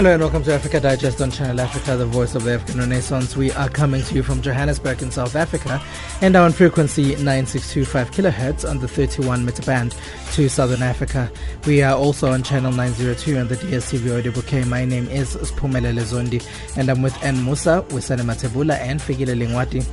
[0.00, 3.36] Hello and welcome to Africa Digest on Channel Africa, the voice of the African Renaissance.
[3.36, 5.78] We are coming to you from Johannesburg in South Africa
[6.22, 9.94] and on frequency 9625 kilohertz on the 31 meter band
[10.32, 11.30] to Southern Africa.
[11.66, 14.64] We are also on channel 902 on the DSTV audio bouquet.
[14.64, 16.42] My name is Spumelele Zondi
[16.78, 19.86] and I'm with N Musa, Wisane Matebula and Figile Lingwati.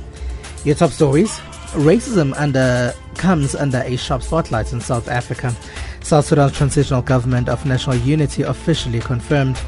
[0.64, 1.38] Your top stories.
[1.72, 5.54] Racism under comes under a sharp spotlight in South Africa.
[6.00, 9.60] South Sudan's transitional government of national unity officially confirmed.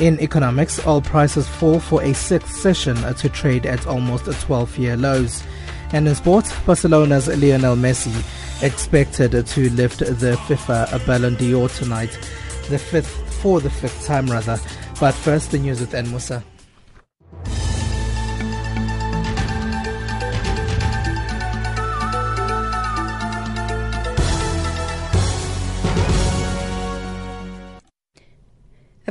[0.00, 4.96] In economics, oil prices fall for a sixth session to trade at almost 12 year
[4.96, 5.44] lows.
[5.92, 8.12] And in sports, Barcelona's Lionel Messi
[8.60, 12.10] expected to lift the FIFA Ballon d'Or tonight,
[12.68, 14.58] the fifth for the fifth time rather.
[14.98, 16.42] But first, the news with N Musa.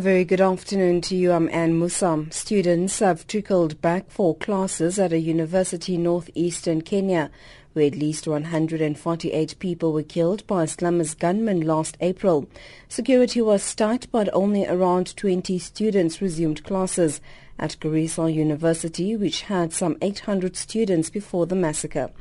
[0.04, 1.32] Very good afternoon to you.
[1.32, 2.34] I'm Anne Musam.
[2.34, 7.32] Students have trickled back for classes at a university northeastern Kenya,
[7.72, 12.50] where at least 148 people were killed by Islamist gunmen last April.
[12.90, 17.22] Security was tight, but only around 20 students resumed classes
[17.58, 22.12] at Garissa University, which had some 800 students before the massacre.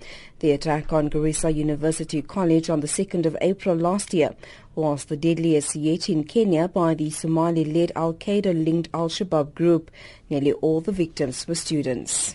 [0.43, 4.35] The attack on Garissa University College on the 2nd of April last year
[4.75, 9.89] was the deadliest yet in Kenya by the Somali-led Al-Qaeda-linked Al-Shabaab group.
[10.29, 12.35] Nearly all the victims were students.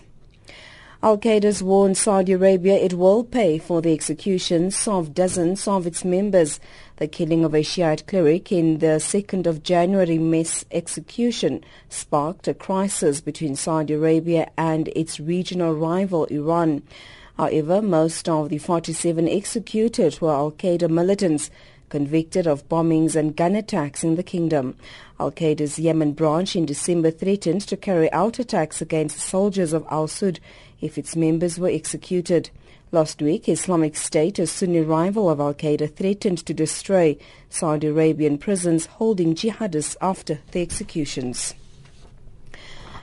[1.02, 6.60] Al-Qaeda's warned Saudi Arabia it will pay for the executions of dozens of its members.
[6.96, 12.54] The killing of a Shiite cleric in the 2nd of January mass execution sparked a
[12.54, 16.82] crisis between Saudi Arabia and its regional rival Iran.
[17.38, 21.50] However, most of the 47 executed were Al-Qaeda militants
[21.88, 24.74] convicted of bombings and gun attacks in the kingdom.
[25.20, 30.40] Al-Qaeda's Yemen branch in December threatened to carry out attacks against soldiers of al-Saud
[30.80, 32.50] if its members were executed.
[32.90, 37.16] Last week, Islamic State, a Sunni rival of Al-Qaeda, threatened to destroy
[37.50, 41.54] Saudi Arabian prisons holding jihadists after the executions.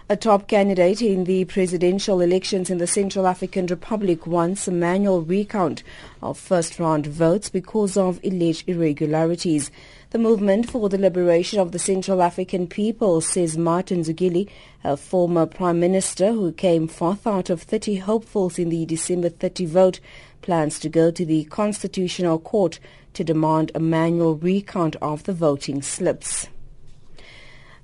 [0.07, 5.23] A top candidate in the presidential elections in the Central African Republic wants a manual
[5.23, 5.81] recount
[6.21, 9.71] of first-round votes because of alleged irregularities.
[10.11, 14.47] The Movement for the Liberation of the Central African People says Martin Ziguélé,
[14.83, 19.65] a former prime minister who came fourth out of 30 hopefuls in the December 30
[19.65, 19.99] vote,
[20.43, 22.79] plans to go to the Constitutional Court
[23.13, 26.47] to demand a manual recount of the voting slips.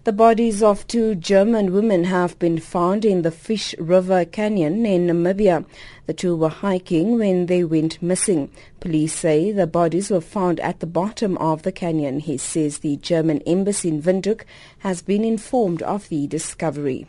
[0.04, 5.06] The bodies of two German women have been found in the Fish River Canyon in
[5.06, 5.64] Namibia.
[6.08, 8.50] The two were hiking when they went missing.
[8.80, 12.20] Police say the bodies were found at the bottom of the canyon.
[12.20, 14.42] He says the German embassy in Windhoek
[14.80, 17.06] has been informed of the discovery.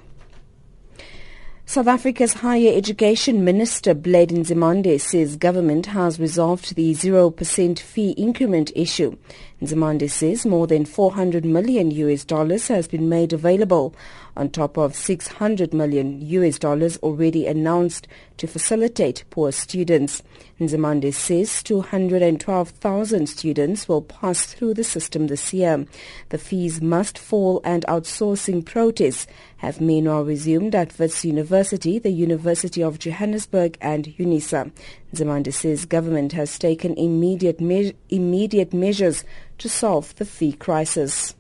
[1.65, 8.71] South Africa's Higher Education Minister Blade Nzimande says government has resolved the 0% fee increment
[8.77, 9.17] issue.
[9.63, 13.95] Nzimande says more than 400 million US dollars has been made available
[14.37, 18.09] on top of 600 million US dollars already announced
[18.39, 20.21] to facilitate poor students.
[20.59, 25.87] Nzimande says 212,000 students will pass through the system this year.
[26.31, 29.29] The fees must fall and outsourcing protests
[29.59, 34.73] have meanwhile resumed at Wits University, the University of Johannesburg and UNISA.
[35.15, 39.25] Nzimande says government has taken immediate, me- immediate measures
[39.59, 41.35] to solve the fee crisis.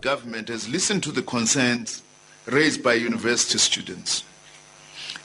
[0.00, 2.02] Government has listened to the concerns
[2.46, 4.24] raised by university students.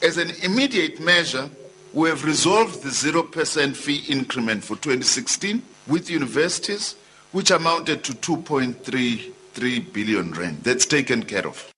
[0.01, 1.49] As an immediate measure,
[1.94, 6.95] we have resolved the 0% fee increment for 2016 with universities,
[7.31, 10.64] which amounted to 2.33 billion rand.
[10.64, 11.73] That's taken care of.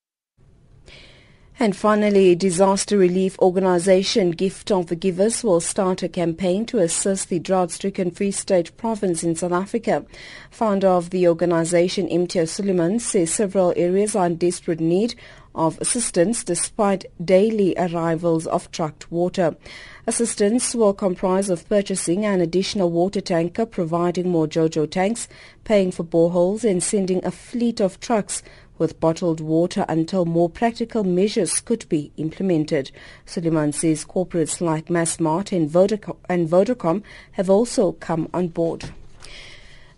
[1.61, 7.29] And finally, disaster relief organization Gift of the Givers will start a campaign to assist
[7.29, 10.03] the drought-stricken Free State province in South Africa.
[10.49, 15.13] Founder of the organization, Imtiaz Sooliman, says several areas are in desperate need
[15.53, 19.55] of assistance despite daily arrivals of trucked water.
[20.07, 25.27] Assistance will comprise of purchasing an additional water tanker, providing more JoJo tanks,
[25.63, 28.41] paying for boreholes and sending a fleet of trucks
[28.81, 32.89] with bottled water until more practical measures could be implemented.
[33.27, 35.71] Sooliman says corporates like Massmart and
[36.27, 38.91] and Vodacom have also come on board.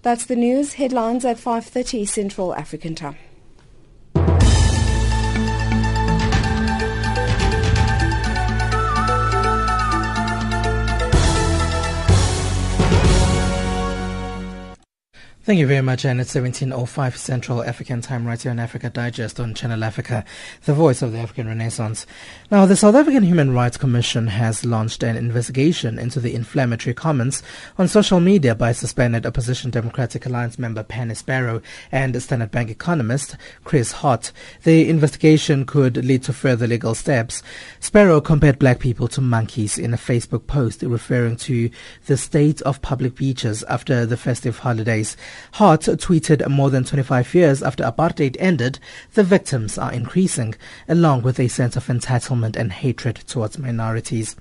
[0.02, 0.74] That's the news.
[0.74, 3.16] Headlines at 5.30 Central African Time.
[15.46, 19.42] Thank you very much, and it's 17.05 Central African Time right here on Africa Digest
[19.42, 20.24] on Channel Africa,
[20.64, 22.08] the voice of the African Renaissance.
[22.50, 27.44] Now, the South African Human Rights Commission has launched an investigation into the inflammatory comments
[27.78, 31.62] on social media by suspended Opposition Democratic Alliance member Penny Sparrow
[31.92, 33.36] and Standard Bank economist
[33.66, 34.32] Chris Hart.
[34.64, 37.44] The investigation could lead to further legal steps.
[37.82, 41.70] Sparrow compared black people to monkeys in a Facebook post referring to
[42.06, 45.18] the state of public beaches after the festive holidays.
[45.54, 48.80] Hart tweeted more than 25 years after apartheid ended,
[49.14, 50.56] the victims are increasing,
[50.88, 54.36] along with a sense of entitlement and hatred towards minorities.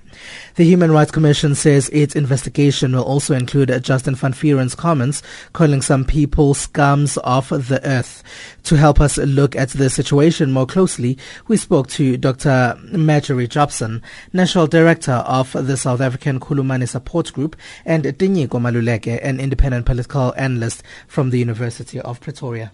[0.55, 5.21] The Human Rights Commission says its investigation will also include Justin van Vuuren's comments
[5.53, 8.23] calling some people scums of the earth.
[8.63, 11.17] To help us look at the situation more closely,
[11.47, 12.77] we spoke to Dr.
[12.91, 14.01] Marjorie Jobson,
[14.31, 17.55] National Director of the South African Khulumani Support Group,
[17.85, 22.71] and Tinyiko Maluleke, an independent political analyst from the University of Pretoria.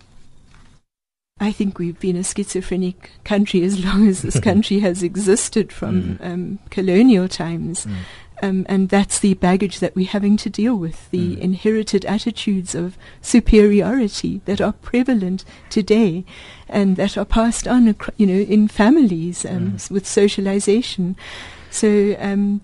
[1.41, 6.17] I think we've been a schizophrenic country as long as this country has existed from
[6.17, 6.25] mm.
[6.25, 7.85] um, colonial times.
[7.85, 7.95] Mm.
[8.41, 11.39] Um, and that's the baggage that we're having to deal with, the mm.
[11.39, 16.23] inherited attitudes of superiority that are prevalent today
[16.69, 19.91] and that are passed on, you know, in families um, mm.
[19.91, 21.17] with socialization.
[21.69, 22.61] So, um,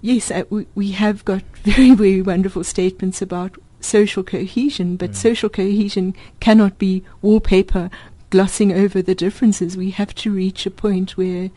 [0.00, 5.14] yes, uh, we, we have got very, very wonderful statements about social cohesion, but mm.
[5.14, 7.90] social cohesion cannot be wallpaper
[8.30, 9.76] glossing over the differences.
[9.76, 11.50] We have to reach a point where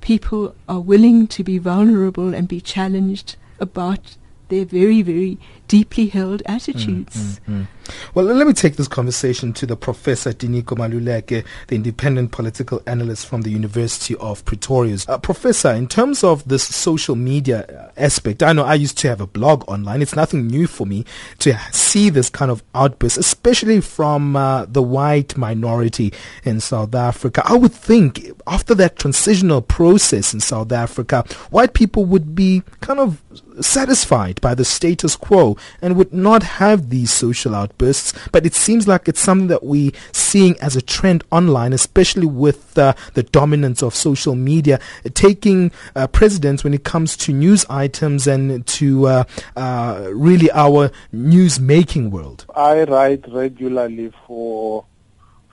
[0.00, 4.16] people are willing to be vulnerable and be challenged about
[4.48, 5.38] their very, very
[5.70, 7.38] deeply held attitudes.
[7.46, 7.66] Mm, mm, mm.
[8.12, 13.26] Well, let me take this conversation to the Professor Tinyiko Maluleke, the independent political analyst
[13.26, 14.96] from the University of Pretoria.
[15.06, 19.20] Uh, professor, in terms of this social media aspect, I know I used to have
[19.20, 20.02] a blog online.
[20.02, 21.04] It's nothing new for me
[21.38, 26.12] to see this kind of outburst, especially from uh, the white minority
[26.42, 27.42] in South Africa.
[27.44, 32.98] I would think after that transitional process in South Africa, white people would be kind
[32.98, 33.22] of
[33.60, 38.12] satisfied by the status quo and would not have these social outbursts.
[38.32, 42.78] But it seems like it's something that we're seeing as a trend online, especially with
[42.78, 44.80] uh, the dominance of social media,
[45.14, 49.24] taking uh, precedence when it comes to news items and to uh,
[49.56, 52.44] uh really our news making world.
[52.54, 54.84] I write regularly for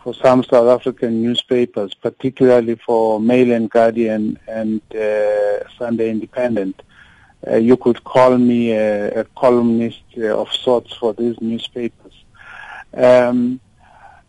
[0.07, 6.81] for some South African newspapers, particularly for Mail and Guardian and uh, Sunday Independent.
[7.49, 12.13] Uh, you could call me a, a columnist uh, of sorts for these newspapers.
[12.93, 13.59] Um,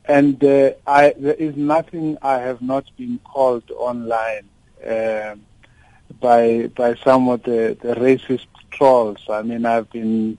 [0.05, 4.49] and uh, I, there is nothing I have not been called online
[4.87, 5.35] uh,
[6.20, 9.19] by by some of the, the racist trolls.
[9.29, 10.38] I mean, I've been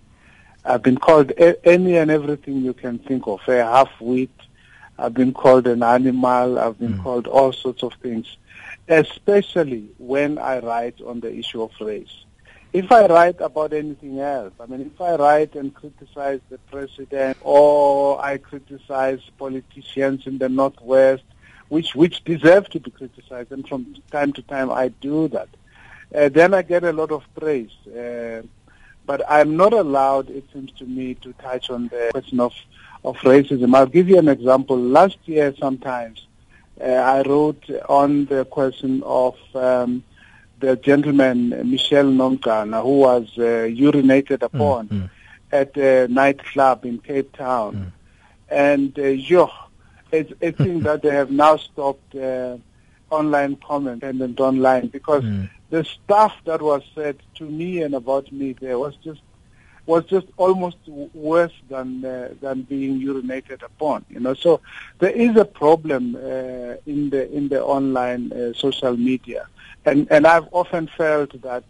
[0.64, 3.42] I've been called a, any and everything you can think of.
[3.48, 4.30] A half-wit.
[4.98, 6.60] I've been called an animal.
[6.60, 7.04] I've been mm.
[7.04, 8.38] called all sorts of things,
[8.88, 12.26] especially when I write on the issue of race
[12.72, 17.38] if I write about anything else, I mean, if I write and criticize the president
[17.42, 21.24] or I criticize politicians in the Northwest,
[21.70, 25.50] which, which deserve to be criticized, and from time to time I do that,
[26.14, 27.72] uh, then I get a lot of praise.
[27.88, 28.44] Uh,
[29.06, 32.54] but I'm not allowed, it seems to me, to touch on the question of,
[33.04, 33.76] of racism.
[33.76, 34.78] I'll give you an example.
[34.78, 36.28] Last year, sometimes,
[36.80, 40.04] uh, I wrote on the question of um,
[40.60, 45.10] the gentleman Michel Nongana who was uh, urinated upon mm, mm.
[45.52, 47.76] at a nightclub in Cape Town.
[47.76, 47.92] Mm.
[48.50, 49.50] And uh, yo,
[50.12, 52.58] it's, it seems that they have now stopped uh,
[53.10, 55.50] online comment and online because mm.
[55.70, 59.22] the stuff that was said to me and about me there was just
[59.86, 60.78] was just almost
[61.16, 64.06] worse than uh, than being urinated upon.
[64.10, 64.62] You know, so
[65.00, 69.48] there is a problem uh, in the in the online uh, social media
[69.92, 71.64] and, and I've often felt that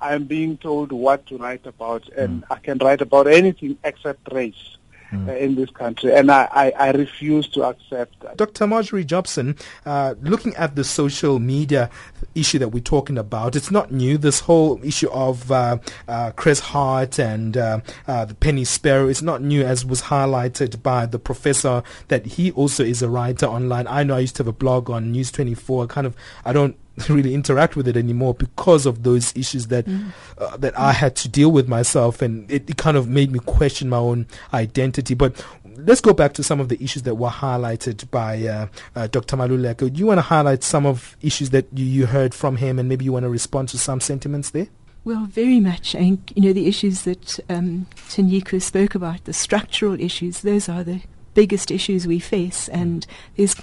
[0.00, 2.46] I'm being told what to write about, and mm.
[2.50, 4.76] I can write about anything except race.
[5.12, 5.28] Mm.
[5.28, 8.36] Uh, in this country, and I, I, I, refuse to accept that.
[8.36, 8.68] Dr.
[8.68, 11.90] Marjorie Jobson, uh, looking at the social media
[12.36, 14.16] issue that we're talking about, it's not new.
[14.18, 19.20] This whole issue of uh, uh Chris Hart and uh, uh, the Penny Sparrow is
[19.20, 23.88] not new, as was highlighted by the professor that he also is a writer online.
[23.88, 25.88] I know I used to have a blog on News 24.
[25.88, 26.76] kind of, I don't
[27.08, 30.12] really interact with it anymore because of those issues that mm.
[30.38, 33.38] uh, that I had to deal with myself, and it, it, kind of made me
[33.40, 35.14] question my own identity.
[35.14, 35.44] But
[35.76, 39.36] let's go back to some of the issues that were highlighted by uh, uh, Dr.
[39.36, 39.92] Maluleke.
[39.92, 42.88] Do you want to highlight some of issues that you, you heard from him, and
[42.88, 44.68] maybe you want to respond to some sentiments there?
[45.02, 45.94] Well, very much.
[45.94, 50.84] I think, you know, the issues that um, spoke about, the structural issues, those are
[50.84, 51.00] the
[51.32, 52.68] biggest issues we face.
[52.68, 53.06] And
[53.36, 53.56] there's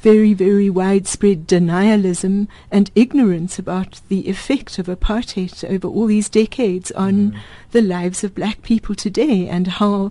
[0.00, 6.90] very, very widespread denialism and ignorance about the effect of apartheid over all these decades
[6.92, 7.40] on mm.
[7.72, 10.10] the lives of black people today and how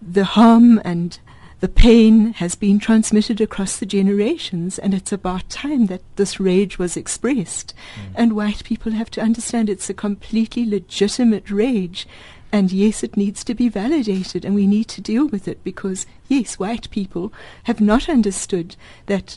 [0.00, 1.18] the harm and
[1.60, 6.78] the pain has been transmitted across the generations, and it's about time that this rage
[6.78, 7.72] was expressed.
[7.96, 8.14] Mm.
[8.16, 12.06] And white people have to understand it's a completely legitimate rage.
[12.54, 16.06] And yes, it needs to be validated, and we need to deal with it because,
[16.28, 17.32] yes, white people
[17.64, 19.36] have not understood that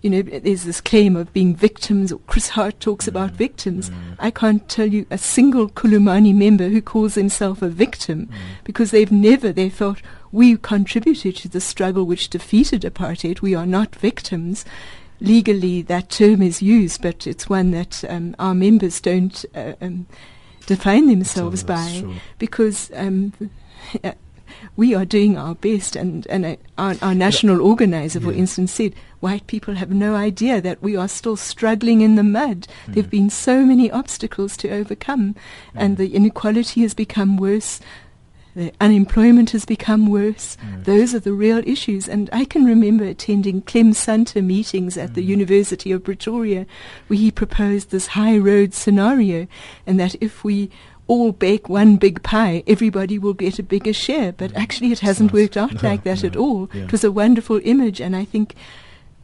[0.00, 3.08] you know, there's this claim of being victims, or Chris Hart talks mm.
[3.08, 3.90] about victims.
[3.90, 4.16] Mm.
[4.18, 8.32] I can't tell you a single Khulumani member who calls himself a victim mm.
[8.64, 10.00] because they've never, they thought,
[10.32, 13.42] we contributed to the struggle which defeated apartheid.
[13.42, 14.64] We are not victims.
[15.20, 20.06] Legally, that term is used, but it's one that um, our members don't uh, um,
[20.66, 22.14] define themselves by true.
[22.38, 23.32] because um,
[24.76, 25.96] we are doing our best.
[25.96, 28.38] And, and uh, our, our, national organizer, for yeah.
[28.38, 32.66] instance, said white people have no idea that we are still struggling in the mud.
[32.86, 32.94] Mm.
[32.94, 35.36] There have been so many obstacles to overcome, mm.
[35.74, 37.80] and the inequality has become worse.
[38.54, 40.56] The unemployment has become worse.
[40.56, 40.84] Mm.
[40.84, 42.08] Those are the real issues.
[42.08, 45.26] And I can remember attending Clem Sunter meetings at the mm.
[45.26, 46.66] University of Pretoria
[47.08, 49.48] where he proposed this high road scenario
[49.86, 50.70] and that if we
[51.06, 54.32] all bake one big pie, everybody will get a bigger share.
[54.32, 54.56] But mm.
[54.56, 56.70] actually, it hasn't worked out no, like that no, at all.
[56.72, 56.84] Yeah.
[56.84, 58.54] It was a wonderful image, and I think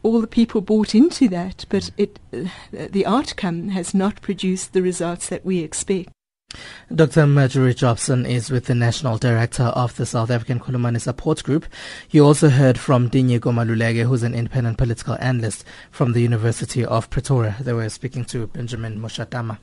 [0.03, 1.65] all the people bought into that.
[1.69, 1.91] But mm.
[1.97, 6.09] it, uh, the outcome has not produced the results that we expect.
[6.93, 7.25] Dr.
[7.27, 11.65] Marjorie Jobson is with the National Director of the South African Khulumani Support Group.
[12.09, 17.09] You also heard from Tinyiko Maluleke, who's an independent political analyst from the University of
[17.09, 17.55] Pretoria.
[17.61, 19.57] They were speaking to Benjamin Mushatama.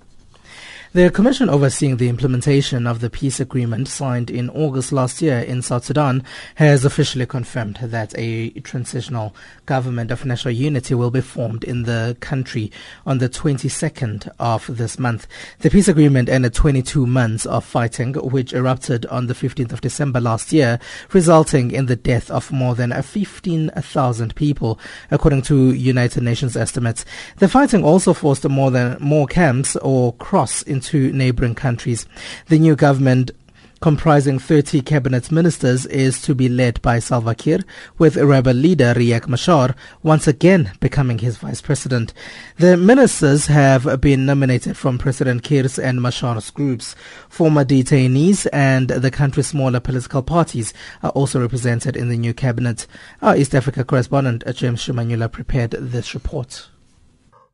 [0.95, 5.61] The commission overseeing the implementation of the peace agreement signed in August last year in
[5.61, 11.63] South Sudan has officially confirmed that a transitional government of national unity will be formed
[11.63, 12.73] in the country
[13.05, 15.27] on the 22nd of this month.
[15.59, 20.21] The peace agreement ended 22 months of fighting, which erupted on the 15th of December
[20.21, 20.79] last year,
[21.13, 24.81] resulting in the death of more than 15,000 people,
[25.11, 27.05] according to United Nations estimates.
[27.37, 32.07] The fighting also forced more than more camps or cross in into neighboring countries.
[32.47, 33.33] The new government
[33.81, 37.65] comprising 30 cabinet ministers is to be led by Salva Kiir,
[37.97, 42.13] with rebel leader Riek Machar once again becoming his vice president.
[42.59, 46.95] The ministers have been nominated from President Kiir's and Machar's groups.
[47.29, 52.87] Former detainees and the country's smaller political parties are also represented in the new cabinet.
[53.21, 56.69] Our East Africa correspondent James Shimanyula prepared this report.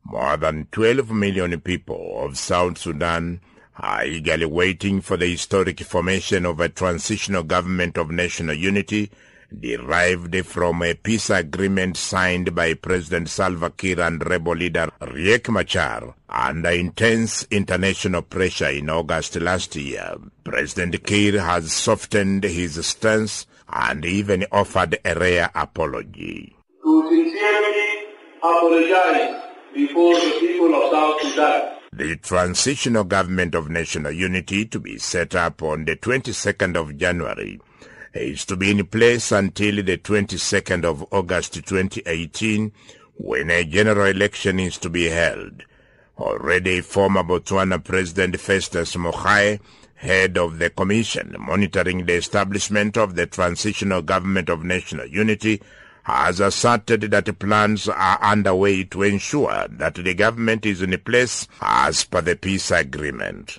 [0.05, 3.41] More than 12 million people of South Sudan
[3.77, 9.09] are eagerly waiting for the historic formation of a transitional government of national unity
[9.59, 16.13] derived from a peace agreement signed by President Salva Kiir and rebel leader Riek Machar
[16.29, 20.15] under intense international pressure in August last year.
[20.43, 26.55] President Kiir has softened his stance and even offered a rare apology.
[26.83, 28.05] To sincerely
[28.37, 29.44] apologize
[29.75, 31.71] before the people of South Sudan.
[31.91, 37.59] The transitional government of national unity to be set up on the 22nd of January
[38.13, 42.71] is to be in place until the 22nd of August 2018
[43.17, 45.63] when a general election is to be held.
[46.17, 49.59] Already former Botswana President Festus Mogae
[49.95, 55.61] head of the commission monitoring the establishment of the transitional government of national unity
[56.05, 62.03] has asserted that plans are underway to ensure that the government is in place as
[62.03, 63.57] per the peace agreement.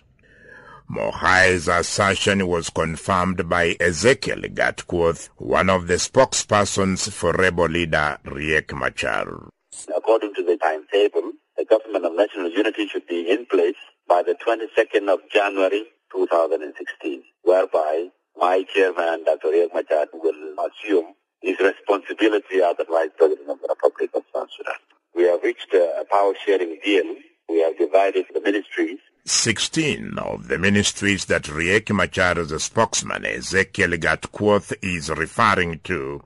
[0.89, 8.73] Mogae's assertion was confirmed by Ezekiel Gatkuoth, one of the spokespersons for rebel leader Riek
[8.73, 9.49] Machar.
[9.97, 13.75] According to the timetable, the government of national unity should be in place
[14.07, 19.49] by the 22nd of January 2016, whereby my chairman, Dr.
[19.49, 24.49] Riek Machar, will assume his responsibility as the Vice President of the Republic of South
[24.57, 24.75] Sudan.
[25.15, 27.15] We have reached a power sharing deal.
[27.49, 28.99] We have divided the ministries.
[29.25, 36.23] 16 of the ministries that Riek Machar's spokesman Ezekiel Gatkuoth is referring to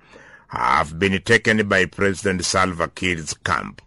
[0.48, 3.80] have been taken by President Salva Kiir's camp.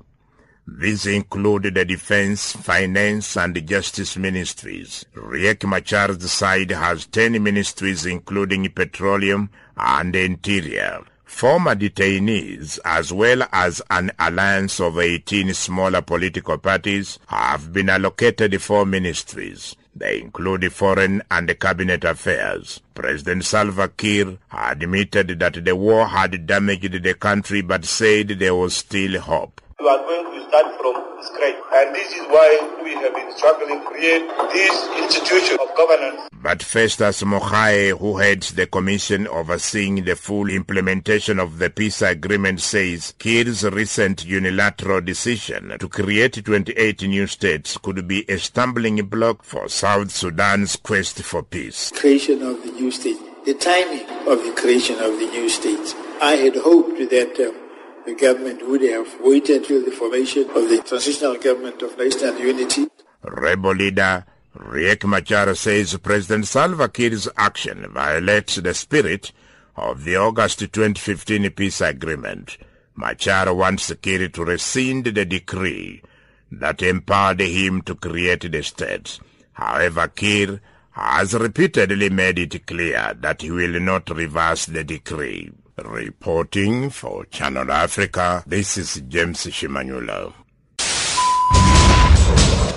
[0.66, 5.06] These include the Defense, Finance and Justice ministries.
[5.14, 11.04] Riek Machar's side has 10 ministries including Petroleum and Interior.
[11.34, 18.62] Former detainees as well as an alliance of 18 smaller political parties have been allocated
[18.62, 19.76] four ministries.
[19.96, 22.82] They include foreign and cabinet affairs.
[22.94, 28.76] President Salva Kiir admitted that the war had damaged the country but said there was
[28.76, 29.60] still hope.
[29.80, 31.56] We are going to start from scratch.
[31.74, 36.30] And this is why we have been struggling to create this institution of governance.
[36.32, 42.62] But Festus Mogae, who heads the commission overseeing the full implementation of the peace agreement,
[42.62, 49.44] says Kiir's recent unilateral decision to create 28 new states could be a stumbling block
[49.44, 51.92] for South Sudan's quest for peace.
[51.92, 55.96] Creation of the new state, the timing of the creation of the new states.
[56.22, 57.63] I had hoped that um,
[58.06, 62.88] the government would have waited until the formation of the transitional government of national unity.
[63.24, 64.26] Rebel leader
[64.58, 69.32] Riek Machar says President Salva Kiir's action violates the spirit
[69.76, 72.58] of the August 2015 peace agreement.
[72.96, 76.04] Machar wants Kiir to rescind the decree
[76.52, 79.20] that empowered him to create the state.
[79.54, 80.60] However, Kiir
[80.92, 85.52] has repeatedly made it clear that he will not reverse the decree.
[85.78, 90.32] Reporting for Channel Africa, this is James Shimanyula.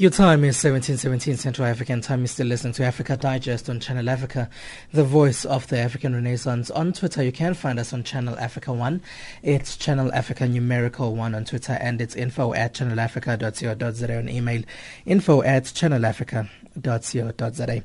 [0.00, 2.20] Your time is 1717 Central African time.
[2.20, 4.48] You're still listening to Africa Digest on Channel Africa,
[4.92, 6.70] the voice of the African Renaissance.
[6.70, 9.02] On Twitter, you can find us on Channel Africa 1.
[9.42, 14.62] It's Channel Africa numerical 1 on Twitter, and it's info at channelafrica.co.za on email,
[15.04, 17.82] info at channelafrica.co.za.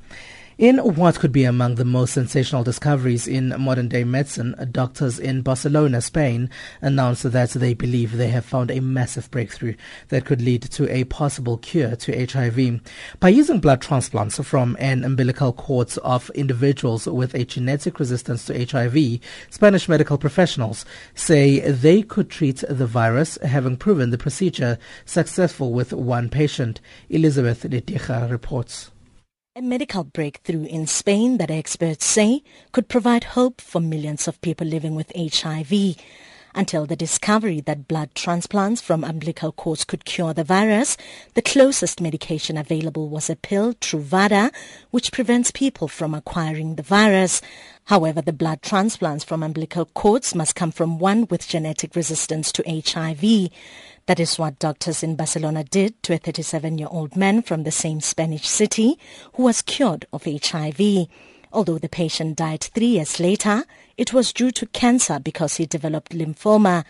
[0.60, 5.42] In what could be among the most sensational discoveries in modern day medicine, doctors in
[5.42, 6.48] Barcelona, Spain
[6.80, 9.74] announced that they believe they have found a massive breakthrough
[10.10, 12.82] that could lead to a possible cure to HIV.
[13.20, 18.64] By using blood transplants from an umbilical cord of individuals with a genetic resistance to
[18.64, 20.86] HIV, Spanish medical professionals
[21.16, 26.80] say they could treat the virus, having proven the procedure successful with one patient.
[27.10, 28.92] Elizabeth Letija reports.
[29.56, 34.66] A medical breakthrough in Spain that experts say could provide hope for millions of people
[34.66, 35.96] living with HIV.
[36.56, 40.98] Until the discovery that blood transplants from umbilical cords could cure the virus,
[41.36, 44.52] the closest medication available was a pill, Truvada,
[44.90, 47.40] which prevents people from acquiring the virus.
[47.86, 52.64] However, the blood transplants from umbilical cords must come from one with genetic resistance to
[52.66, 53.52] HIV.
[54.06, 58.46] That is what doctors in Barcelona did to a 37-year-old man from the same Spanish
[58.48, 59.00] city
[59.36, 61.08] who was cured of HIV.
[61.54, 63.64] Although the patient died three years later,
[63.96, 66.84] it was due to cancer because he developed lymphoma.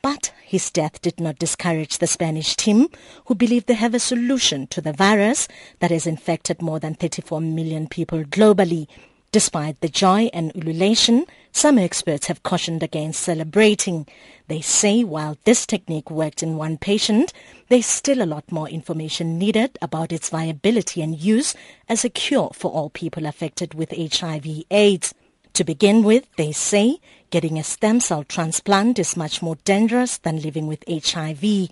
[0.00, 2.86] But his death did not discourage the Spanish team,
[3.26, 5.48] who believe they have a solution to the virus
[5.80, 8.86] that has infected more than 34 million people globally.
[9.32, 14.06] Despite the joy and ululation, some experts have cautioned against celebrating.
[14.48, 17.32] They say while this technique worked in one patient,
[17.68, 21.54] there's still a lot more information needed about its viability and use
[21.88, 25.14] as a cure for all people affected with HIV AIDS.
[25.54, 26.98] To begin with, they say
[27.30, 31.68] getting a stem cell transplant is much more dangerous than living with HIV.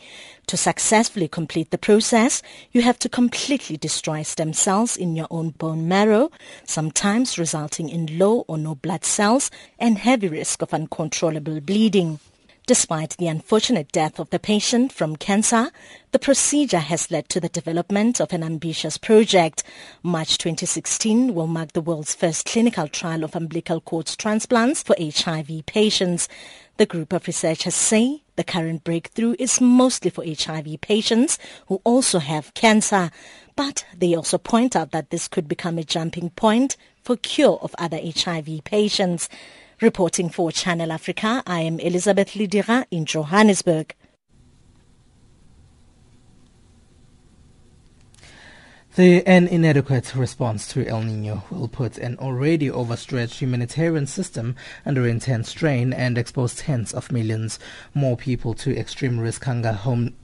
[0.47, 5.51] To successfully complete the process, you have to completely destroy stem cells in your own
[5.51, 6.31] bone marrow,
[6.64, 12.21] sometimes resulting in low or no blood cells and heavy risk of uncontrollable bleeding.
[12.69, 15.71] Despite the unfortunate death of the patient from cancer,
[16.13, 19.63] the procedure has led to the development of an ambitious project.
[20.03, 25.65] March 2016 will mark the world's first clinical trial of umbilical cord transplants for HIV
[25.65, 26.29] patients.
[26.77, 32.19] The group of researchers say the current breakthrough is mostly for HIV patients who also
[32.19, 33.11] have cancer,
[33.57, 37.75] but they also point out that this could become a jumping point for cure of
[37.79, 39.31] other HIV patients.
[39.81, 43.95] Reporting for Channel Africa, I am Elizabeth Lidira in Johannesburg.
[48.97, 55.07] The, an inadequate response to El Nino will put an already overstretched humanitarian system under
[55.07, 57.61] intense strain and expose tens of millions
[57.95, 60.14] more people to extreme risk hunger, home,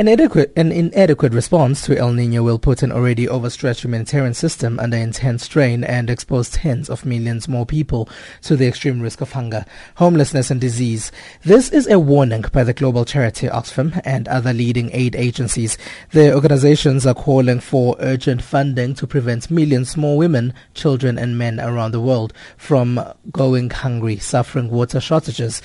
[0.00, 4.78] An, adequate, an inadequate response to El Nino will put an already overstretched humanitarian system
[4.78, 8.08] under intense strain and expose tens of millions more people
[8.40, 11.12] to the extreme risk of hunger, homelessness and disease.
[11.42, 15.76] This is a warning by the global charity Oxfam and other leading aid agencies.
[16.12, 21.60] The organizations are calling for urgent funding to prevent millions more women, children and men
[21.60, 25.60] around the world from going hungry, suffering water shortages.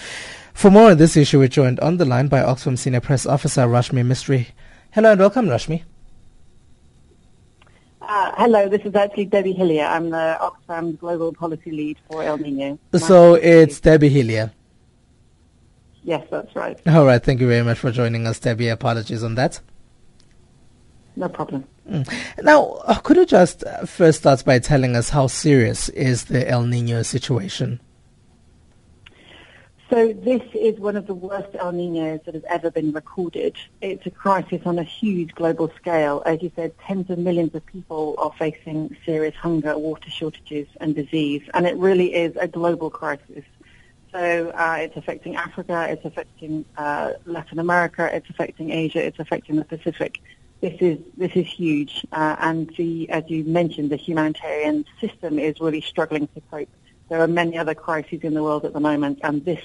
[0.55, 3.63] For more on this issue, we're joined on the line by Oxfam Senior Press Officer
[3.63, 4.47] Rashmi Mistry.
[4.93, 5.83] Hello and welcome, Rashmi.
[8.01, 9.83] Uh, hello, this is actually Debbie Hillier.
[9.83, 12.79] I'm the Oxfam Global Policy Lead for El Nino.
[12.97, 14.53] So it's Debbie Hillier.
[16.03, 16.79] Yes, that's right.
[16.87, 18.69] All right, thank you very much for joining us, Debbie.
[18.69, 19.59] Apologies on that.
[21.17, 21.65] No problem.
[21.89, 22.09] Mm.
[22.43, 26.49] Now, uh, could you just uh, first start by telling us how serious is the
[26.49, 27.81] El Nino situation?
[29.89, 33.55] So this is one of the worst El Ninos that has ever been recorded.
[33.81, 36.23] It's a crisis on a huge global scale.
[36.25, 40.95] As you said, tens of millions of people are facing serious hunger, water shortages and
[40.95, 41.43] disease.
[41.53, 43.43] And it really is a global crisis.
[44.11, 49.57] So uh, it's affecting Africa, it's affecting uh, Latin America, it's affecting Asia, it's affecting
[49.57, 50.19] the Pacific.
[50.61, 55.59] This is this is huge, uh, and the, as you mentioned, the humanitarian system is
[55.59, 56.69] really struggling to cope
[57.09, 59.61] there are many other crises in the world at the moment, and this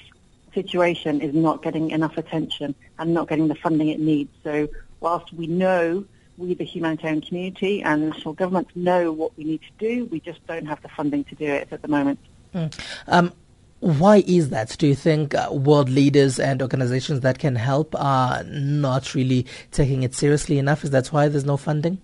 [0.54, 4.30] situation is not getting enough attention and not getting the funding it needs.
[4.42, 4.68] So
[5.00, 6.04] whilst we know
[6.36, 10.20] we, the humanitarian community and the national governments, know what we need to do, we
[10.20, 12.18] just don't have the funding to do it at the moment.
[12.54, 12.80] Mm.
[13.06, 13.32] Um,
[13.80, 14.76] why is that?
[14.78, 20.02] Do you think uh, world leaders and organizations that can help are not really taking
[20.02, 20.84] it seriously enough?
[20.84, 22.00] Is that why there's no funding?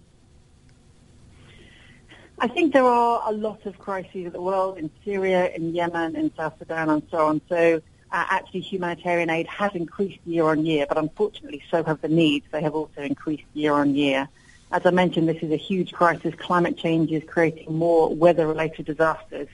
[2.39, 6.17] I think there are a lot of crises in the world, in Syria, in Yemen,
[6.17, 7.41] in South Sudan, and so on.
[7.49, 7.81] So
[8.13, 12.45] uh, actually humanitarian aid has increased year on year, but unfortunately so have the needs.
[12.53, 14.29] They have also increased year on year.
[14.71, 16.35] As I mentioned, this is a huge crisis.
[16.35, 19.49] Climate change is creating more weather-related disasters.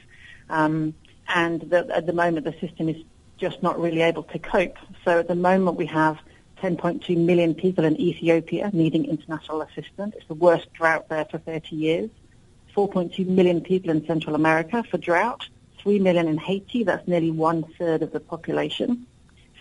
[0.50, 0.94] Um,
[1.28, 2.96] and the, at the moment, the system is
[3.38, 4.76] just not really able to cope.
[5.04, 6.18] So at the moment, we have
[6.60, 10.14] 10.2 million people in Ethiopia needing international assistance.
[10.16, 12.10] It's the worst drought there for 30 years.
[12.76, 15.46] 4.2 million people in Central America for drought,
[15.78, 19.06] 3 million in Haiti, that's nearly one third of the population,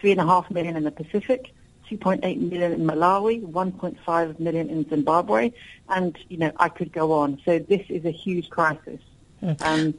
[0.02, 1.54] 3.5 million in the Pacific,
[1.90, 5.52] 2.8 million in Malawi, 1.5 million in Zimbabwe,
[5.90, 7.40] and, you know, I could go on.
[7.44, 9.00] So this is a huge crisis.
[9.44, 9.62] Mm.
[9.62, 9.94] Um,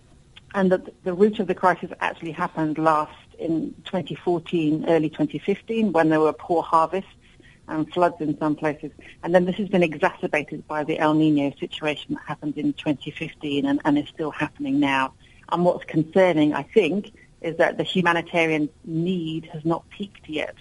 [0.55, 6.09] and the, the root of the crisis actually happened last in 2014, early 2015, when
[6.09, 7.11] there were poor harvests
[7.69, 8.91] and floods in some places.
[9.23, 13.67] And then this has been exacerbated by the El Nino situation that happened in 2015
[13.67, 15.15] and, and is still happening now.
[15.51, 20.55] And what's concerning, I think, is that the humanitarian need has not peaked yet.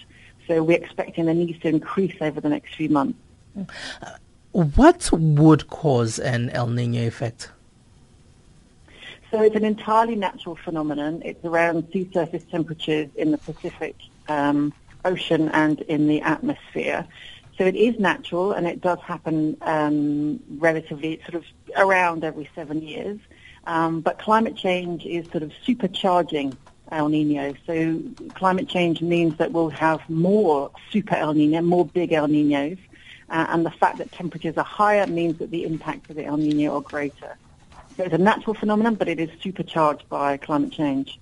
[0.48, 3.18] So we're expecting the needs to increase over the next few months.
[4.52, 7.52] What would cause an El Nino effect?
[9.32, 11.22] So it's an entirely natural phenomenon.
[11.24, 13.96] It's around sea surface temperatures in the Pacific
[14.28, 14.74] um,
[15.06, 17.08] ocean and in the atmosphere.
[17.58, 21.46] So it is natural and it does happen um, relatively sort of
[21.78, 23.20] around every seven years.
[23.68, 26.56] Um, but climate change is sort of supercharging
[26.92, 27.54] El Nino.
[27.68, 28.02] So
[28.34, 32.80] climate change means that we'll have more super El Nino, more big El Ninos.
[33.30, 36.38] Uh, and the fact that temperatures are higher means that the impacts of the El
[36.38, 37.38] Nino are greater.
[37.96, 41.20] So it's a natural phenomenon, but it is supercharged by climate change.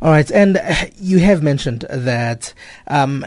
[0.00, 0.60] All right, and
[0.96, 2.54] you have mentioned that
[2.86, 3.26] um,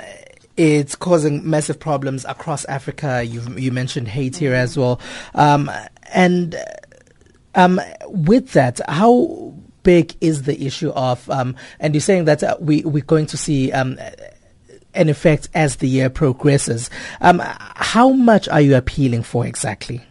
[0.55, 3.23] it's causing massive problems across Africa.
[3.23, 4.53] You've, you mentioned Haiti mm-hmm.
[4.53, 5.01] as well,
[5.35, 5.69] um,
[6.13, 6.55] and
[7.55, 9.53] um, with that, how
[9.83, 11.29] big is the issue of?
[11.29, 13.71] Um, and you're saying that uh, we we're going to see.
[13.71, 13.97] Um,
[14.93, 16.89] an effect as the year progresses.
[17.21, 20.01] Um, how much are you appealing for exactly?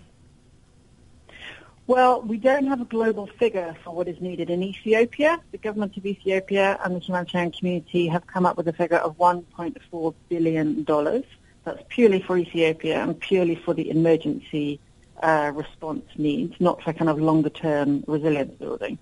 [1.91, 5.41] Well, we don't have a global figure for what is needed in Ethiopia.
[5.51, 9.19] The government of Ethiopia and the humanitarian community have come up with a figure of
[9.19, 10.85] $1.4 billion.
[10.85, 14.79] That's purely for Ethiopia and purely for the emergency
[15.21, 18.97] uh, response needs, not for kind of longer-term resilience building.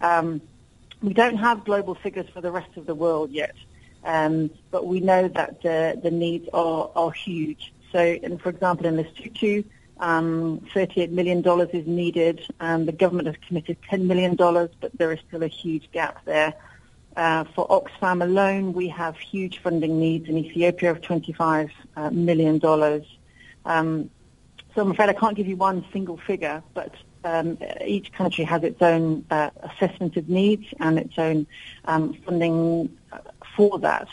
[0.00, 0.40] Um,
[1.00, 3.54] we don't have global figures for the rest of the world yet,
[4.02, 7.72] um, but we know that the, the needs are, are huge.
[7.92, 9.64] So, for example, in Lesotho,
[9.98, 12.46] um, $38 million is needed.
[12.60, 16.54] Um, the government has committed $10 million, but there is still a huge gap there.
[17.16, 22.60] Uh, for Oxfam alone, we have huge funding needs in Ethiopia of $25 uh, million.
[23.64, 24.10] Um,
[24.74, 26.92] so I'm afraid I can't give you one single figure, but
[27.24, 31.46] um, each country has its own uh, assessment of needs and its own
[31.86, 32.96] um, funding
[33.56, 34.08] for that.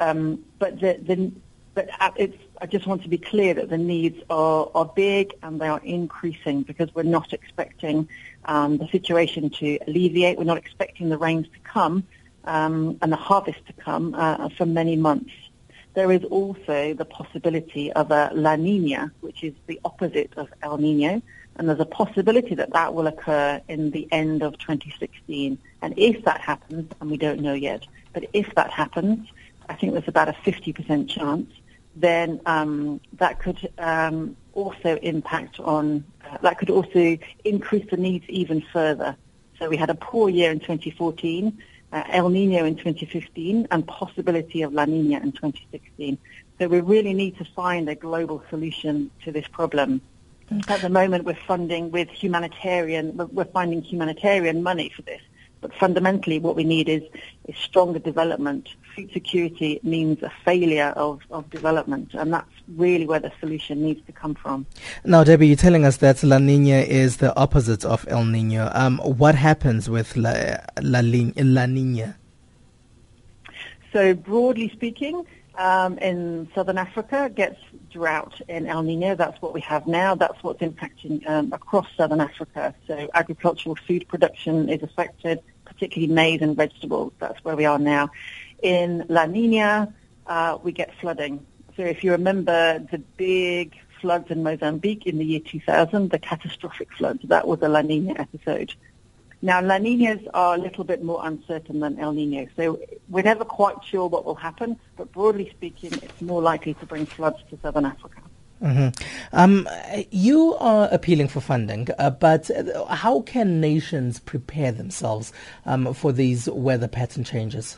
[0.00, 1.32] Um, but the, the,
[1.74, 5.60] but it's I just want to be clear that the needs are, are big and
[5.60, 8.08] they are increasing because we're not expecting
[8.46, 10.38] um, the situation to alleviate.
[10.38, 12.04] We're not expecting the rains to come
[12.44, 15.30] um, and the harvest to come uh, for many months.
[15.94, 20.78] There is also the possibility of a La Nina, which is the opposite of El
[20.78, 21.22] Nino,
[21.56, 25.58] and there's a possibility that that will occur in the end of 2016.
[25.82, 29.28] And if that happens, and we don't know yet, but if that happens,
[29.68, 31.50] I think there's about a 50% chance
[31.96, 38.24] then um, that could um, also impact on, uh, that could also increase the needs
[38.28, 39.16] even further.
[39.58, 41.58] So we had a poor year in 2014,
[41.92, 46.18] uh, El Nino in 2015, and possibility of La Nina in 2016.
[46.58, 50.00] So we really need to find a global solution to this problem.
[50.68, 55.20] At the moment, we're funding with humanitarian, we're finding humanitarian money for this.
[55.60, 57.02] But fundamentally, what we need is,
[57.46, 58.68] is stronger development.
[58.94, 64.04] Food security means a failure of, of development, and that's really where the solution needs
[64.06, 64.66] to come from.
[65.04, 68.70] Now, Debbie, you're telling us that La Nina is the opposite of El Nino.
[68.72, 72.16] Um, what happens with La, La, La Nina?
[73.92, 75.24] So, broadly speaking,
[75.58, 77.58] um, in southern Africa gets
[77.90, 79.14] drought in El Nino.
[79.14, 80.14] That's what we have now.
[80.14, 82.74] That's what's impacting um, across southern Africa.
[82.86, 87.12] So agricultural food production is affected, particularly maize and vegetables.
[87.18, 88.10] That's where we are now.
[88.62, 89.92] In La Nina,
[90.26, 91.44] uh, we get flooding.
[91.76, 96.92] So if you remember the big floods in Mozambique in the year 2000, the catastrophic
[96.92, 98.74] floods, that was a La Nina episode.
[99.40, 103.44] Now, La Ninas are a little bit more uncertain than El Nino, so we're never
[103.44, 107.58] quite sure what will happen, but broadly speaking, it's more likely to bring floods to
[107.62, 108.20] southern Africa.
[108.60, 109.04] Mm-hmm.
[109.32, 109.68] Um,
[110.10, 112.50] you are appealing for funding, uh, but
[112.88, 115.32] how can nations prepare themselves
[115.64, 117.76] um, for these weather pattern changes?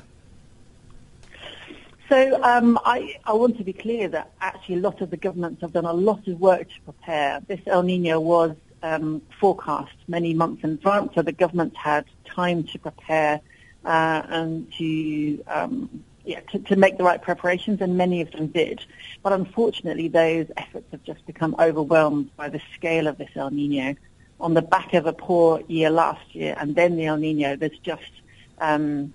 [2.08, 5.60] So um, I, I, want to be clear that actually a lot of the governments
[5.60, 7.40] have done a lot of work to prepare.
[7.46, 12.64] This El Nino was um, forecast many months in advance, so the government had time
[12.64, 13.40] to prepare
[13.84, 18.48] uh, and to, um, yeah, to, to make the right preparations, and many of them
[18.48, 18.84] did.
[19.22, 23.94] But unfortunately, those efforts have just become overwhelmed by the scale of this El Nino.
[24.40, 27.78] On the back of a poor year last year, and then the El Nino, there's
[27.78, 28.10] just
[28.58, 29.12] um,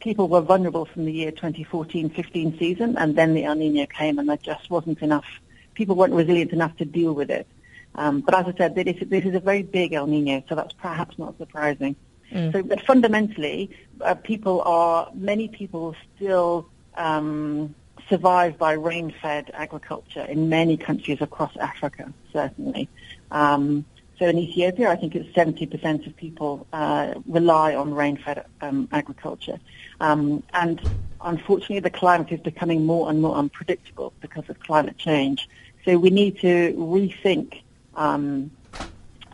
[0.00, 4.28] people were vulnerable from the year 2014-15 season, and then the El Nino came, and
[4.28, 5.26] there just wasn't enough.
[5.74, 7.46] People weren't resilient enough to deal with it.
[7.94, 10.72] Um, but as I said, this, this is a very big El Nino, so that's
[10.72, 11.96] perhaps not surprising.
[12.32, 12.52] Mm.
[12.52, 17.74] So, but fundamentally, uh, people are many people still um,
[18.08, 22.88] survive by rain-fed agriculture in many countries across Africa, certainly.
[23.30, 23.84] Um,
[24.18, 29.58] so in Ethiopia, I think it's 70% of people uh, rely on rain-fed um, agriculture.
[30.00, 30.80] Um, and
[31.20, 35.48] unfortunately, the climate is becoming more and more unpredictable because of climate change.
[35.84, 37.62] So we need to rethink
[37.96, 38.50] um,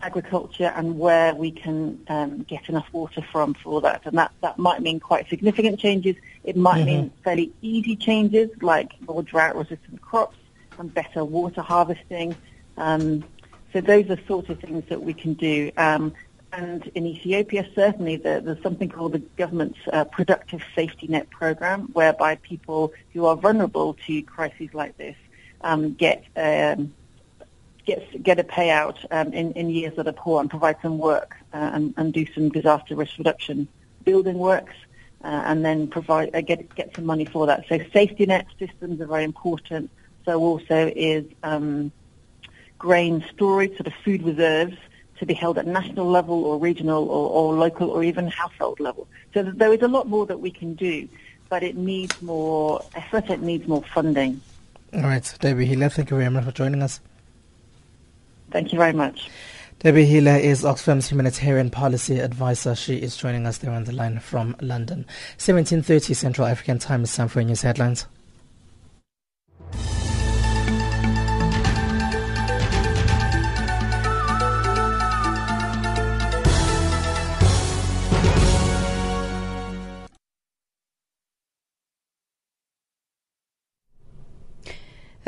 [0.03, 4.03] agriculture and where we can um, get enough water from for that.
[4.05, 6.17] And that, that might mean quite significant changes.
[6.45, 6.87] It might mm-hmm.
[6.87, 10.37] mean fairly easy changes like more drought-resistant crops
[10.79, 12.37] and better water harvesting.
[12.77, 13.25] Um,
[13.73, 15.73] so those are sorts of things that we can do.
[15.77, 16.15] Um,
[16.53, 21.89] and in Ethiopia, certainly the, there's something called the government's uh, productive safety net program,
[21.93, 25.17] whereby people who are vulnerable to crises like this
[25.61, 26.95] um, get um,
[27.89, 31.35] get get a payout um, in, in years that are poor and provide some work
[31.55, 33.67] uh, and, and do some disaster risk reduction
[34.05, 34.75] building works
[35.25, 37.65] uh, and then provide uh, get get some money for that.
[37.69, 39.91] So safety net systems are very important.
[40.25, 41.91] So also is um,
[42.79, 44.77] grain storage, sort of food reserves
[45.19, 49.09] to be held at national level or regional or, or local or even household level.
[49.35, 51.09] So there is a lot more that we can do,
[51.49, 53.31] but it needs more effort.
[53.31, 54.41] It needs more funding.
[54.93, 57.01] All right, so Debbie thank you very much for joining us.
[58.51, 59.29] Thank you very much.
[59.81, 62.75] Debbie Hillier is Oxfam's humanitarian policy advisor.
[62.75, 65.07] She is joining us there on the line from London.
[65.39, 68.07] 17.30 Central African Time is time for news headlines.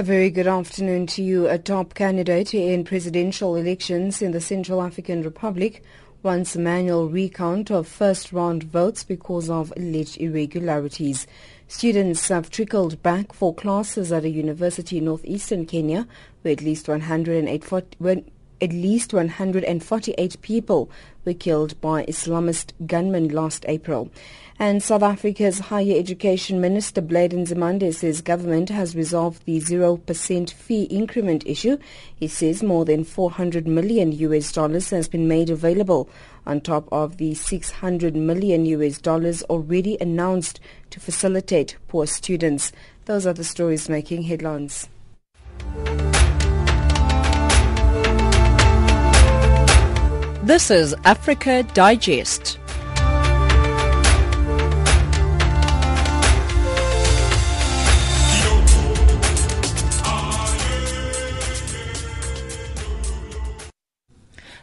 [0.00, 1.46] A very good afternoon to you.
[1.46, 5.82] A top candidate in presidential elections in the Central African Republic
[6.22, 11.26] wants a manual recount of first round votes because of alleged irregularities.
[11.68, 16.08] Students have trickled back for classes at a university in northeastern Kenya
[16.40, 17.62] where at least 108
[18.62, 20.90] at least 148 people
[21.26, 24.10] were killed by Islamist gunmen last April.
[24.60, 30.82] And South Africa's Higher Education Minister Blade Nzimande says government has resolved the 0% fee
[30.82, 31.78] increment issue.
[32.14, 36.10] He says more than 400 million US dollars has been made available
[36.44, 42.70] on top of the 600 million US dollars already announced to facilitate poor students.
[43.06, 44.90] Those are the stories making headlines.
[50.42, 52.59] This is Africa Digest.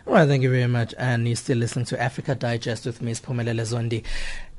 [0.09, 0.95] Right, thank you very much.
[0.97, 3.19] And you're still listening to Africa Digest with Ms.
[3.19, 4.05] Pumelele Zondi.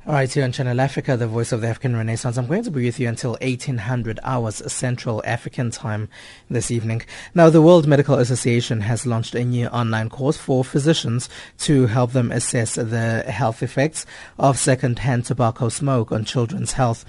[0.09, 2.35] All right, here on Channel Africa, the voice of the African Renaissance.
[2.35, 6.09] I'm going to be with you until 1800 hours Central African time
[6.49, 7.03] this evening.
[7.35, 12.13] Now, the World Medical Association has launched a new online course for physicians to help
[12.13, 14.07] them assess the health effects
[14.39, 17.05] of second-hand tobacco smoke on children's health.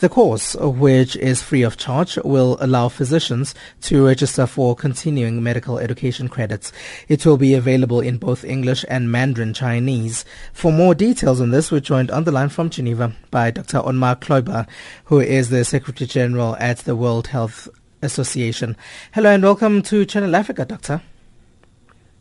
[0.00, 5.78] The course, which is free of charge, will allow physicians to register for continuing medical
[5.78, 6.72] education credits.
[7.06, 10.24] It will be available in both English and Mandarin Chinese.
[10.52, 13.78] For more details on this, we're joined on the line from Geneva by Dr.
[13.78, 14.66] Otmar Kloiber,
[15.04, 17.68] who is the Secretary General at the World Health
[18.02, 18.76] Association.
[19.12, 21.02] Hello and welcome to Channel Africa, Doctor.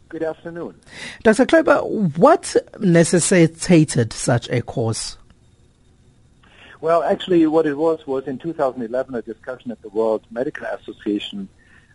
[0.10, 0.76] Good afternoon.
[1.24, 1.46] Dr.
[1.46, 5.18] Kloiber, what necessitated such a course?
[6.82, 11.48] Well, actually, what it was was in 2011 a discussion at the World Medical Association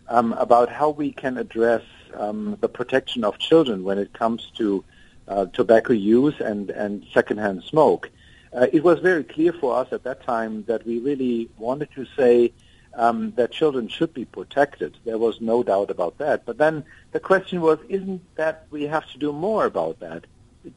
[0.07, 1.83] um, about how we can address
[2.13, 4.83] um, the protection of children when it comes to
[5.27, 8.09] uh, tobacco use and, and secondhand smoke.
[8.55, 12.05] Uh, it was very clear for us at that time that we really wanted to
[12.17, 12.53] say
[12.93, 14.97] um, that children should be protected.
[15.03, 16.45] There was no doubt about that.
[16.45, 20.25] But then the question was, isn't that we have to do more about that?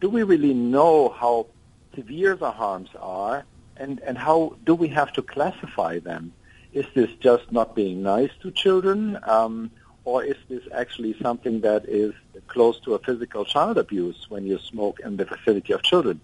[0.01, 1.47] Do we really know how
[1.95, 3.45] severe the harms are,
[3.77, 6.33] and, and how do we have to classify them?
[6.73, 9.19] Is this just not being nice to children?
[9.23, 9.71] Um,
[10.05, 12.13] or is this actually something that is
[12.49, 16.21] close to a physical child abuse when you smoke in the vicinity of children?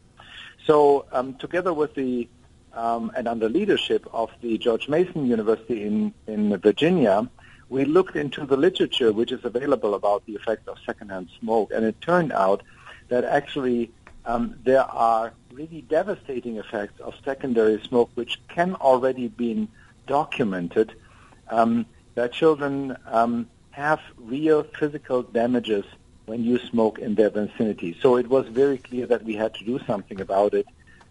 [0.66, 2.28] So um, together with the
[2.72, 7.28] um, and under leadership of the George Mason University in, in Virginia,
[7.68, 11.84] we looked into the literature which is available about the effects of secondhand smoke, and
[11.84, 12.62] it turned out
[13.08, 13.92] that actually
[14.26, 19.68] um, there are really devastating effects of secondary smoke which can already be
[20.06, 20.94] documented.
[21.48, 25.84] Um, that children um, have real physical damages
[26.26, 27.96] when you smoke in their vicinity.
[28.00, 30.66] So it was very clear that we had to do something about it,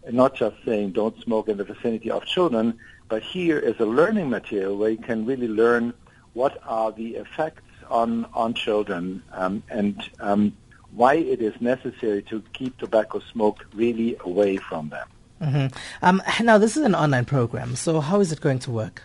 [0.06, 3.86] and not just saying don't smoke in the vicinity of children, but here is a
[3.86, 5.94] learning material where you can really learn
[6.34, 10.56] what are the effects on, on children um, and um,
[10.92, 15.08] why it is necessary to keep tobacco smoke really away from them.
[15.42, 15.78] Mm-hmm.
[16.02, 19.04] Um, now, this is an online program, so how is it going to work?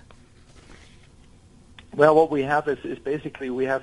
[1.94, 3.82] Well, what we have is, is basically we have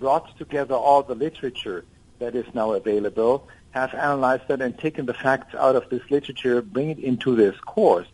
[0.00, 1.84] brought together all the literature
[2.18, 6.60] that is now available, have analyzed that and taken the facts out of this literature,
[6.60, 8.08] bring it into this course,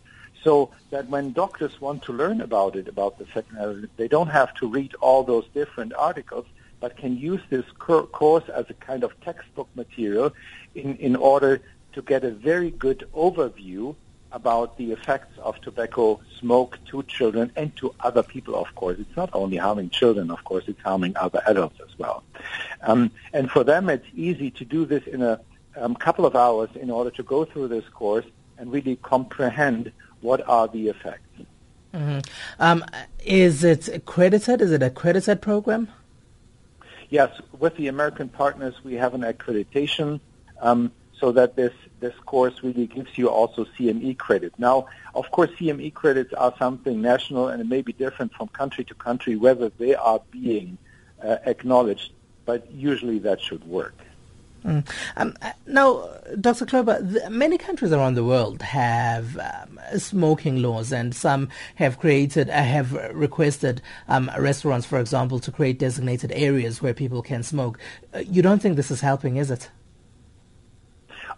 [0.45, 4.53] so that when doctors want to learn about it, about the second, they don't have
[4.55, 6.47] to read all those different articles,
[6.81, 10.33] but can use this course as a kind of textbook material
[10.75, 11.63] in, in order
[11.95, 13.97] to get a very good overview
[14.37, 18.99] about the effects of tobacco smoke to children and to other people, of course.
[18.99, 22.23] It's not only harming children, of course, it's harming other adults as well.
[22.83, 25.41] Um, and for them, it's easy to do this in a
[25.75, 28.27] um, couple of hours in order to go through this course
[28.59, 31.23] and really comprehend what are the effects.
[31.95, 32.19] Mm-hmm.
[32.61, 32.85] Um,
[33.25, 34.61] is it accredited?
[34.61, 35.89] Is it a accredited program?
[37.09, 40.21] Yes, with the American partners, we have an accreditation
[40.61, 44.53] um, so that this this course really gives you also CME credit.
[44.59, 48.85] Now, of course, CME credits are something national and it may be different from country
[48.85, 50.79] to country whether they are being
[51.23, 52.13] uh, acknowledged
[52.47, 53.95] but usually that should work.
[54.65, 54.89] Mm.
[55.17, 56.09] Um, uh, now,
[56.41, 56.67] Dr.
[56.67, 62.63] Kloiber, many countries around the world have um, smoking laws, and some have created, uh,
[62.63, 67.79] have requested um, restaurants, for example, to create designated areas where people can smoke.
[68.13, 69.71] Uh, you don't think this is helping, is it?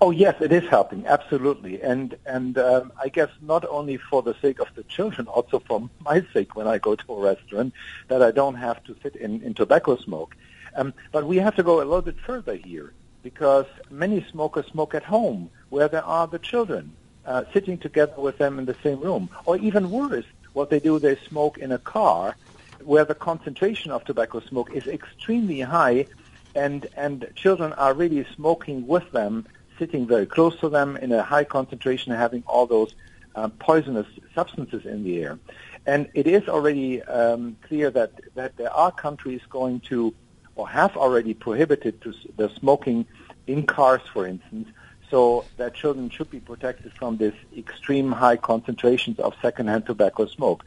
[0.00, 4.34] Oh yes, it is helping absolutely, and and um, I guess not only for the
[4.40, 7.74] sake of the children, also for my sake when I go to a restaurant,
[8.06, 10.36] that I don't have to sit in, in tobacco smoke.
[10.76, 12.94] Um, but we have to go a little bit further here
[13.24, 16.94] because many smokers smoke at home where there are the children
[17.24, 21.00] uh, sitting together with them in the same room, or even worse, what they do,
[21.00, 22.36] they smoke in a car
[22.84, 26.06] where the concentration of tobacco smoke is extremely high,
[26.54, 29.44] and and children are really smoking with them
[29.78, 32.94] sitting very close to them in a high concentration, having all those
[33.34, 35.38] uh, poisonous substances in the air.
[35.86, 40.14] And it is already um, clear that, that there are countries going to,
[40.56, 43.06] or have already prohibited to, the smoking
[43.46, 44.68] in cars, for instance,
[45.10, 50.64] so that children should be protected from this extreme high concentrations of secondhand tobacco smoke.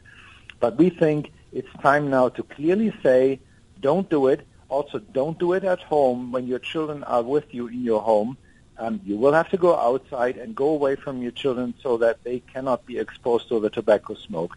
[0.58, 3.38] But we think it's time now to clearly say,
[3.80, 4.46] don't do it.
[4.68, 8.36] Also, don't do it at home when your children are with you in your home
[8.78, 12.22] um, you will have to go outside and go away from your children so that
[12.24, 14.56] they cannot be exposed to the tobacco smoke.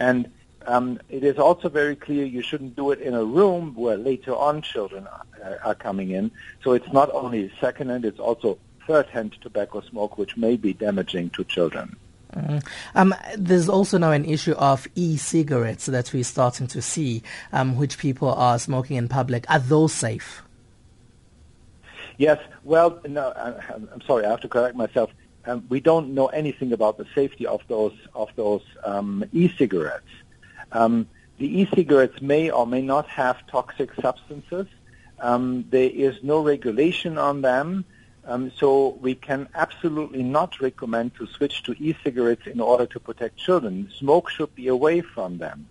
[0.00, 0.30] And
[0.66, 4.34] um, it is also very clear you shouldn't do it in a room where later
[4.34, 5.06] on children
[5.42, 6.30] are, are coming in.
[6.62, 11.44] So it's not only second-hand, it's also third-hand tobacco smoke, which may be damaging to
[11.44, 11.96] children.
[12.34, 12.66] Mm.
[12.94, 17.22] Um, there's also now an issue of e-cigarettes that we're starting to see,
[17.52, 19.44] um, which people are smoking in public.
[19.50, 20.42] Are those safe?
[22.18, 22.38] Yes.
[22.64, 23.32] Well, no,
[23.92, 24.24] I'm sorry.
[24.24, 25.10] I have to correct myself.
[25.44, 30.12] Um, we don't know anything about the safety of those of those um, e-cigarettes.
[30.70, 31.08] Um,
[31.38, 34.66] the e-cigarettes may or may not have toxic substances.
[35.18, 37.84] Um, there is no regulation on them,
[38.24, 43.36] um, so we can absolutely not recommend to switch to e-cigarettes in order to protect
[43.36, 43.90] children.
[43.98, 45.66] Smoke should be away from them,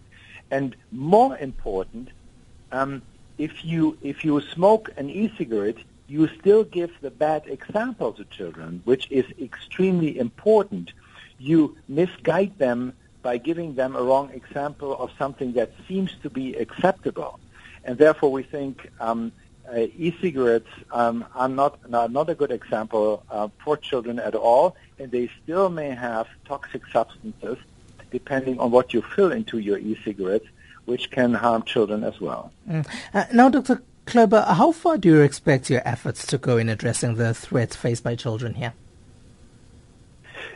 [0.50, 2.10] and more important,
[2.74, 3.02] um,
[3.38, 5.78] if you if you smoke an e-cigarette,
[6.12, 10.92] you still give the bad example to children, which is extremely important.
[11.40, 16.48] You misguide them by giving them a wrong example of something that seems to be
[16.56, 17.40] acceptable.
[17.86, 19.32] And therefore we think um,
[19.72, 25.10] uh, e-cigarettes um, are, not, not a good example uh, for children at all, and
[25.12, 27.58] they still may have toxic substances
[28.12, 30.48] depending on what you fill into your e-cigarettes,
[30.84, 32.52] which can harm children as well.
[32.70, 32.86] Mm.
[33.14, 33.82] Uh, now, Dr.
[34.06, 38.04] Kloiber, how far do you expect your efforts to go in addressing the threats faced
[38.04, 38.74] by children here?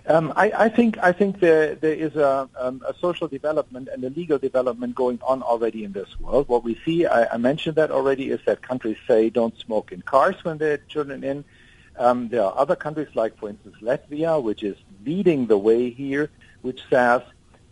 [0.07, 4.03] Um, I, I, think I think there there is a, um, a, social development and
[4.03, 6.47] a legal development going on already in this world.
[6.47, 10.03] What we see, I, I, mentioned that already, is that countries say don't smoke in
[10.03, 11.43] cars when there are children in.
[11.97, 16.29] Um, there are other countries like, for instance, Latvia, which is leading the way here,
[16.61, 17.21] which says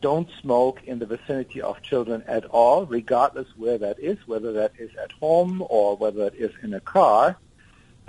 [0.03, 4.73] don't smoke in the vicinity of children at all, regardless where that is, whether that
[4.77, 7.37] is at home or whether it is in a car.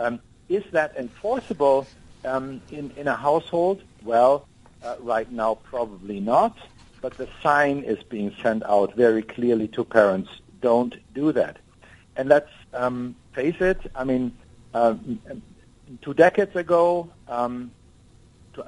[0.00, 0.18] Um,
[0.48, 1.86] is that enforceable
[2.24, 3.80] um, in, in a household?
[4.02, 4.48] Well,
[4.82, 6.58] uh, right now probably not,
[7.00, 10.30] but the sign is being sent out very clearly to parents,
[10.60, 11.58] don't do that.
[12.16, 14.36] And let's um, face it, I mean,
[14.74, 14.96] uh,
[16.02, 17.70] two decades ago, um,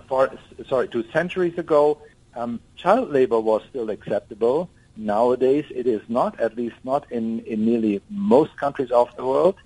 [0.07, 0.31] for,
[0.69, 1.99] sorry, two centuries ago,
[2.37, 4.69] um, child labor was still acceptable.
[4.97, 9.57] Nowadays, it is not, at least not in, in nearly most countries of the world.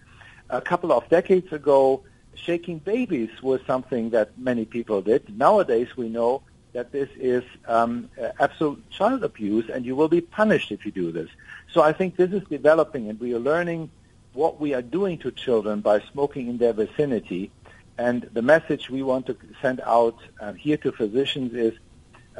[0.48, 2.02] A couple of decades ago,
[2.34, 5.22] shaking babies was something that many people did.
[5.36, 6.42] Nowadays, we know
[6.72, 8.08] that this is um,
[8.38, 11.28] absolute child abuse, and you will be punished if you do this.
[11.72, 13.90] So I think this is developing, and we are learning
[14.32, 17.50] what we are doing to children by smoking in their vicinity.
[17.98, 21.74] And the message we want to send out uh, here to physicians is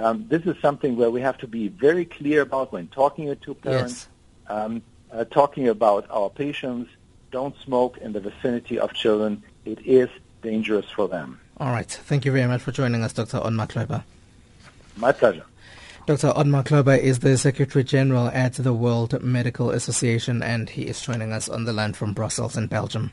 [0.01, 3.55] um, this is something where we have to be very clear about when talking to
[3.55, 4.09] parents,
[4.49, 4.57] yes.
[4.57, 4.83] um,
[5.13, 6.91] uh, talking about our patients.
[7.31, 9.43] Don't smoke in the vicinity of children.
[9.65, 10.09] It is
[10.43, 11.39] dangerous for them.
[11.59, 11.91] All right.
[11.91, 13.37] Thank you very much for joining us, Dr.
[13.37, 14.03] Otmar Kloiber.
[14.97, 15.45] My pleasure.
[16.07, 16.33] Dr.
[16.35, 21.33] Otmar Kloiber is the Secretary General at the World Medical Association, and he is joining
[21.33, 23.13] us on the line from Brussels in Belgium.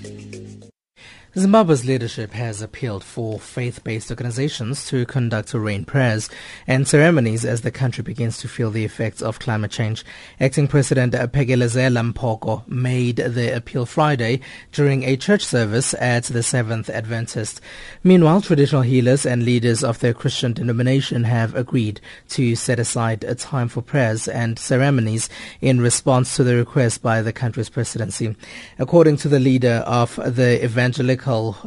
[1.37, 6.29] Zimbabwe's leadership has appealed for faith-based organizations to conduct rain prayers
[6.67, 10.03] and ceremonies as the country begins to feel the effects of climate change.
[10.41, 14.41] Acting President Phelekezela Mphoko made the appeal Friday
[14.73, 17.61] during a church service at the Seventh Adventist.
[18.03, 22.01] Meanwhile, traditional healers and leaders of the Christian denomination have agreed
[22.31, 25.29] to set aside a time for prayers and ceremonies
[25.61, 28.35] in response to the request by the country's presidency.
[28.77, 31.20] According to the leader of the Evangelical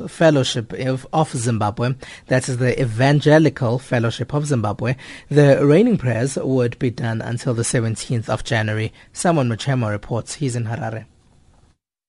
[0.09, 1.95] Fellowship of, of Zimbabwe,
[2.27, 4.97] that is the Evangelical Fellowship of Zimbabwe,
[5.29, 8.93] the raining prayers would be done until the 17th of January.
[9.13, 10.35] Simon Muchema reports.
[10.35, 11.07] He's in Harare.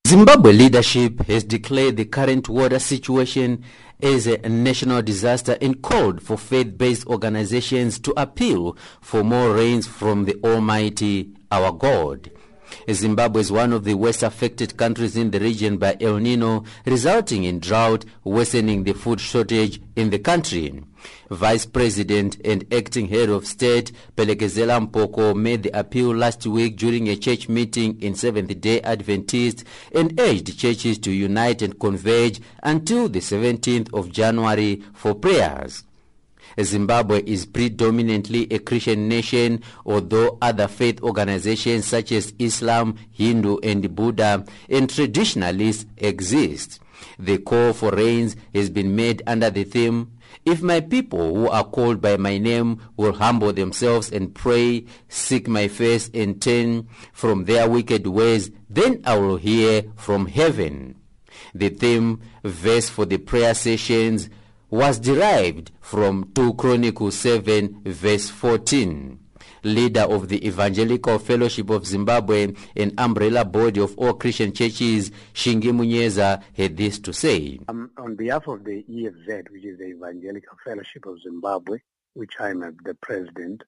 [0.06, 3.64] Zimbabwe leadership has declared the current water situation
[4.00, 10.24] as a national disaster and called for faith-based organizations to appeal for more rains from
[10.24, 12.30] the Almighty, our God.
[12.90, 17.44] Zimbabwe is one of the worst affected countries in the region by El Nino, resulting
[17.44, 20.82] in drought, worsening the food shortage in the country.
[21.30, 27.08] Vice President and acting head of state Phelekezela Mphoko made the appeal last week during
[27.08, 29.64] a church meeting in Seventh-day Adventist
[29.94, 35.85] and urged churches to unite and converge until the 17th of January for prayers.
[36.62, 43.94] Zimbabwe is predominantly a Christian nation, although other faith organizations such as Islam, Hindu, and
[43.94, 46.80] Buddha and traditionalists exist.
[47.18, 51.64] The call for rains has been made under the theme if my people who are
[51.64, 57.44] called by my name will humble themselves and pray, seek my face, and turn from
[57.44, 60.94] their wicked ways, then I will hear from heaven.
[61.52, 64.30] The theme verse for the prayer sessions
[64.70, 69.20] was derived from 2 Chronicles 7 verse 14.
[69.62, 75.72] Leader of the Evangelical Fellowship of Zimbabwe, an umbrella body of all Christian churches, Shingi
[75.72, 77.58] Munyeza, had this to say.
[77.68, 81.78] Um, on behalf of the EFZ, which is the Evangelical Fellowship of Zimbabwe,
[82.14, 83.64] which I'm the president,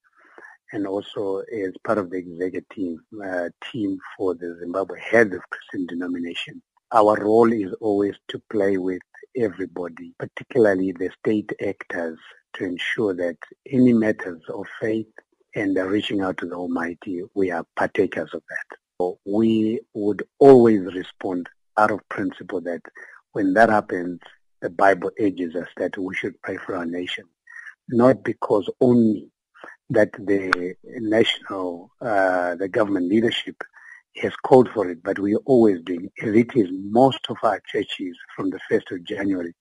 [0.73, 5.87] and also as part of the executive uh, team for the Zimbabwe Head of Christian
[5.87, 9.03] Denomination, our role is always to play with
[9.39, 12.19] everybody, particularly the state actors,
[12.55, 13.37] to ensure that
[13.71, 15.07] any matters of faith
[15.55, 18.79] and reaching out to the Almighty, we are partakers of that.
[19.01, 22.83] So we would always respond out of principle that
[23.33, 24.21] when that happens,
[24.61, 27.25] the Bible urges us that we should pray for our nation,
[27.89, 29.31] not because only
[29.91, 33.57] that the national, uh, the government leadership
[34.19, 38.17] has called for it, but we're always doing as it is most of our churches
[38.35, 39.55] from the 1st of January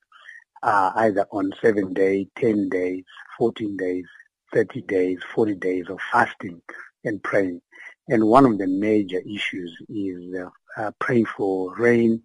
[0.63, 3.03] are either on seven days, 10 days,
[3.37, 4.05] 14 days,
[4.53, 6.61] 30 days, 40 days of fasting
[7.03, 7.61] and praying.
[8.09, 12.21] And one of the major issues is uh, uh, praying for rain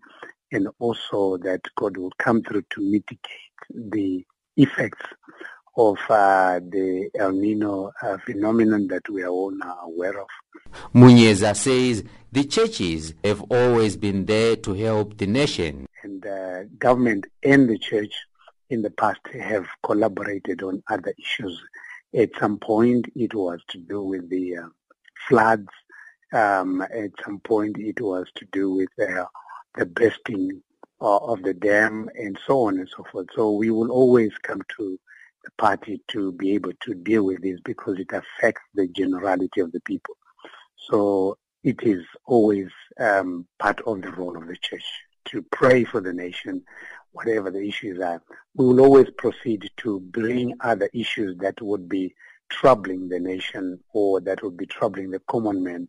[0.52, 3.20] and also that God will come through to mitigate
[3.74, 4.24] the
[4.56, 5.06] effects
[5.76, 10.28] of uh, the El Nino uh, phenomenon that we are all now aware of.
[10.94, 15.86] Munyeza says the churches have always been there to help the nation.
[16.02, 18.14] And the government and the church
[18.70, 21.60] in the past have collaborated on other issues.
[22.14, 24.68] At some point, it was to do with the uh,
[25.28, 25.68] floods.
[26.32, 29.24] Um, at some point, it was to do with uh,
[29.76, 30.62] the bursting
[31.00, 33.28] uh, of the dam and so on and so forth.
[33.34, 34.98] So we will always come to
[35.58, 39.80] party to be able to deal with this because it affects the generality of the
[39.80, 40.16] people.
[40.76, 42.68] So it is always
[42.98, 44.84] um, part of the role of the church
[45.26, 46.62] to pray for the nation,
[47.12, 48.22] whatever the issues are.
[48.54, 52.14] We will always proceed to bring other issues that would be
[52.48, 55.88] troubling the nation or that would be troubling the common man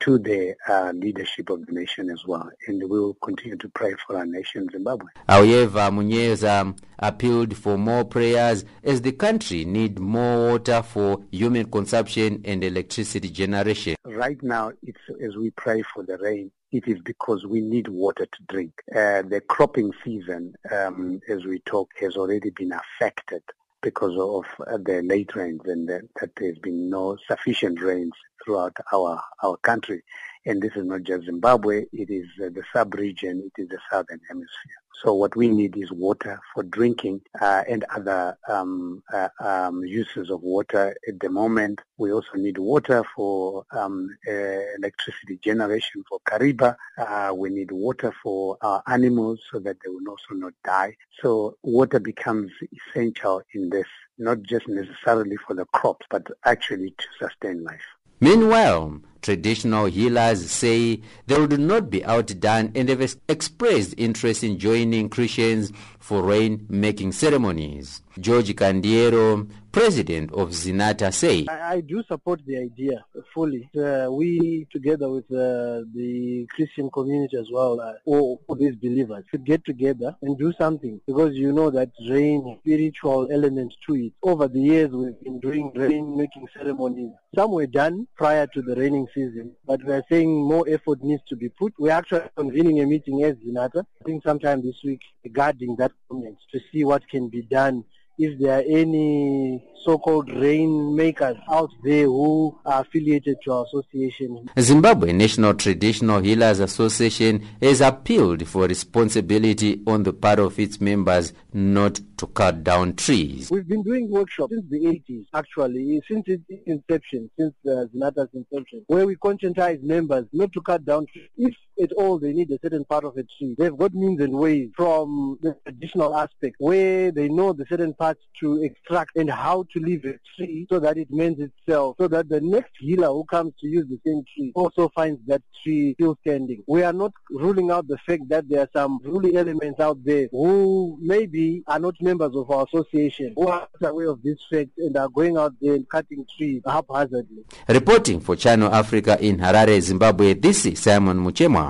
[0.00, 2.48] to the uh, leadership of the nation as well.
[2.66, 5.06] And we will continue to pray for our nation, Zimbabwe.
[5.28, 12.42] However, Munyeza appealed for more prayers as the country need more water for human consumption
[12.44, 13.96] and electricity generation.
[14.04, 18.26] Right now, it's, as we pray for the rain, it is because we need water
[18.26, 18.72] to drink.
[18.90, 23.42] Uh, the cropping season, um, as we talk, has already been affected
[23.84, 28.14] because of uh, the late rains and that, that there's been no sufficient rains
[28.44, 30.02] throughout our, our country.
[30.46, 34.20] And this is not just Zimbabwe, it is uh, the sub-region, it is the southern
[34.28, 34.78] hemisphere.
[35.02, 40.30] So what we need is water for drinking uh, and other um, uh, um, uses
[40.30, 40.96] of water.
[41.08, 44.32] At the moment, we also need water for um, uh,
[44.78, 46.76] electricity generation for Kariba.
[46.96, 50.96] Uh, we need water for our animals so that they will also not die.
[51.20, 53.88] So water becomes essential in this,
[54.18, 57.84] not just necessarily for the crops, but actually to sustain life.
[58.20, 65.08] Meanwhile, traditional healers say they would not be outdone and have expressed interest in joining
[65.08, 68.02] Christians for rain-making ceremonies.
[68.20, 71.46] George Kandiero, president of ZINATHA, say.
[71.48, 73.02] I, I do support the idea
[73.32, 73.70] fully.
[73.74, 79.24] Uh, we, together with uh, the Christian community as well, uh, all, all these believers,
[79.30, 84.12] should get together and do something because you know that rain, spiritual element to it.
[84.22, 87.12] Over the years, we've been doing rain-making ceremonies.
[87.34, 91.22] Some were done prior to the raining season, but we are saying more effort needs
[91.28, 91.72] to be put.
[91.78, 96.36] We're actually convening a meeting as ZINATHA, I think sometime this week, regarding that comment
[96.52, 97.84] to see what can be done
[98.18, 104.48] if there are any so-called rainmakers out there who are affiliated to our association.
[104.58, 111.32] Zimbabwe National Traditional Healers Association has appealed for responsibility on the part of its members
[111.52, 113.50] not to cut down trees.
[113.50, 118.84] We've been doing workshops since the 80s, actually, since its inception, since uh, ZINATHA's inception,
[118.86, 121.28] where we conscientize members not to cut down trees.
[121.36, 124.32] If at all they need a certain part of a tree, they've got means and
[124.32, 129.64] ways from the traditional aspect where they know the certain parts to extract and how
[129.72, 133.24] to leave a tree so that it mends itself, so that the next healer who
[133.24, 136.62] comes to use the same tree also finds that tree still standing.
[136.66, 140.28] We are not ruling out the fact that there are some ruling elements out there
[140.30, 144.96] who maybe are not members of our association, who are aware of this fact and
[144.96, 147.44] are going out there and cutting trees haphazardly.
[147.68, 151.63] Reporting for Channel Africa in Harare, Zimbabwe, this is Simon Muchema.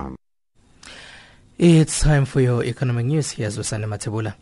[1.56, 3.30] It's time for your economic news.
[3.30, 4.34] Here's Usane Matebula.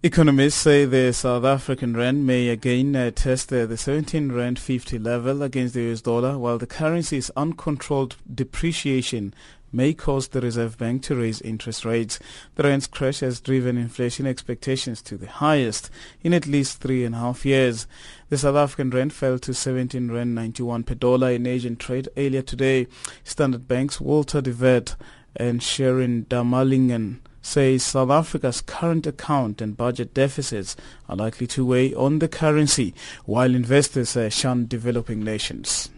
[0.00, 4.96] Economists say the South African rand may again uh, test uh, the 17 rand 50
[4.96, 9.34] level against the US dollar, while the currency's uncontrolled depreciation
[9.72, 12.20] may cause the Reserve Bank to raise interest rates.
[12.54, 15.90] The rand's crash has driven inflation expectations to the highest
[16.22, 17.88] in at least three and a half years.
[18.28, 22.42] The South African rand fell to 17 rand 91 per dollar in Asian trade earlier
[22.42, 22.86] today.
[23.24, 24.94] Standard Bank's Walter de Wet
[25.34, 27.18] and Shireen Darmalingam
[27.48, 30.76] says South Africa's current account and budget deficits
[31.08, 32.94] are likely to weigh on the currency,
[33.24, 35.88] while investors shun developing nations.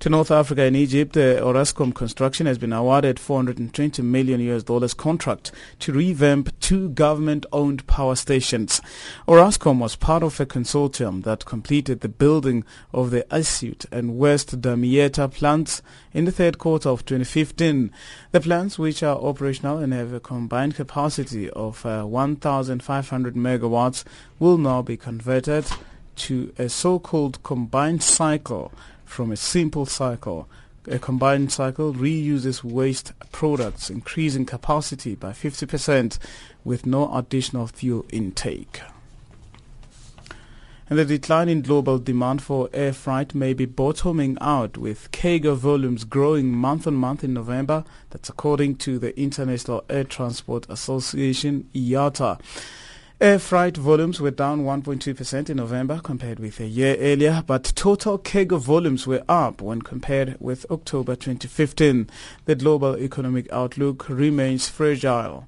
[0.00, 5.52] To North Africa and Egypt, Orascom Construction has been awarded 420 million US dollars contract
[5.80, 8.80] to revamp two government-owned power stations.
[9.26, 14.60] Orascom was part of a consortium that completed the building of the Assiut and West
[14.60, 17.90] Damietta plants in the third quarter of 2015.
[18.32, 24.04] The plants, which are operational and have a combined capacity of uh, 1,500 megawatts,
[24.38, 25.66] will now be converted
[26.16, 28.72] to a so-called combined cycle
[29.14, 30.48] from a simple cycle.
[30.88, 36.18] A combined cycle reuses waste products, increasing capacity by 50%
[36.64, 38.82] with no additional fuel intake.
[40.90, 45.54] And the decline in global demand for air freight may be bottoming out with cargo
[45.54, 47.84] volumes growing month on month in November.
[48.10, 52.38] That's according to the International Air Transport Association, IATA.
[53.20, 58.18] Air freight volumes were down 1.2% in November compared with a year earlier, but total
[58.18, 62.10] cargo volumes were up when compared with October 2015.
[62.46, 65.46] The global economic outlook remains fragile.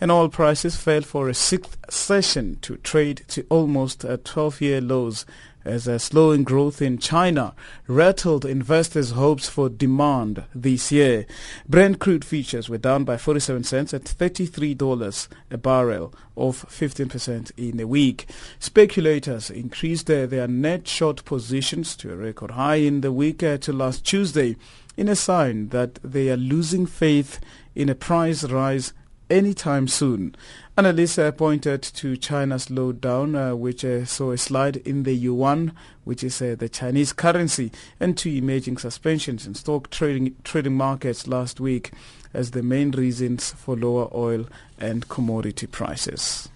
[0.00, 5.26] And oil prices fell for a sixth session to trade to almost uh, 12-year lows
[5.66, 7.54] as a slowing growth in China
[7.88, 11.26] rattled investors' hopes for demand this year.
[11.68, 17.80] Brent crude futures were down by 47 cents at $33 a barrel, off 15% in
[17.80, 18.26] a week.
[18.58, 23.72] Speculators increased their, net short positions to a record high in the week uh, to
[23.72, 24.56] last Tuesday
[24.96, 27.40] in a sign that they are losing faith
[27.74, 28.92] in a price rise
[29.28, 30.34] anytime soon.
[30.78, 35.72] Uh, pointed to China's slowdown, uh, which uh, saw a slide in the yuan,
[36.04, 41.26] which is uh, the Chinese currency, and to emerging suspensions in stock trading, trading markets
[41.26, 41.92] last week
[42.34, 44.46] as the main reasons for lower oil
[44.78, 46.50] and commodity prices.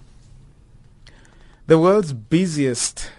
[1.67, 3.11] The world's busiest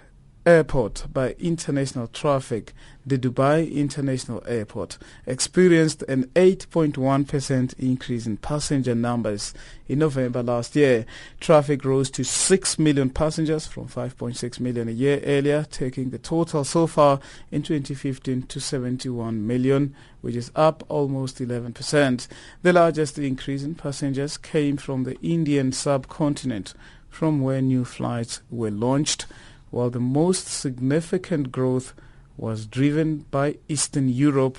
[0.46, 2.74] airport by international traffic,
[3.06, 9.54] the Dubai International Airport experienced an 8.1% increase in passenger numbers
[9.88, 11.06] in November last year.
[11.40, 16.64] Traffic rose to 6 million passengers from 5.6 million a year earlier, taking the total
[16.64, 17.20] so far
[17.52, 22.28] in 2015 to 71 million, which is up almost 11%.
[22.62, 26.74] The largest increase in passengers came from the Indian subcontinent,
[27.10, 29.26] from where new flights were launched,
[29.72, 31.94] while the most significant growth
[32.38, 34.58] was driven by Eastern Europe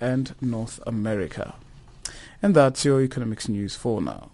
[0.00, 1.54] and North America.
[2.42, 4.30] And that's your economics news for now.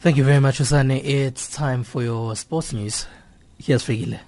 [0.00, 1.04] Thank you very much, Usane.
[1.04, 3.06] It's time for your sports news.
[3.58, 4.20] Here's Frigile.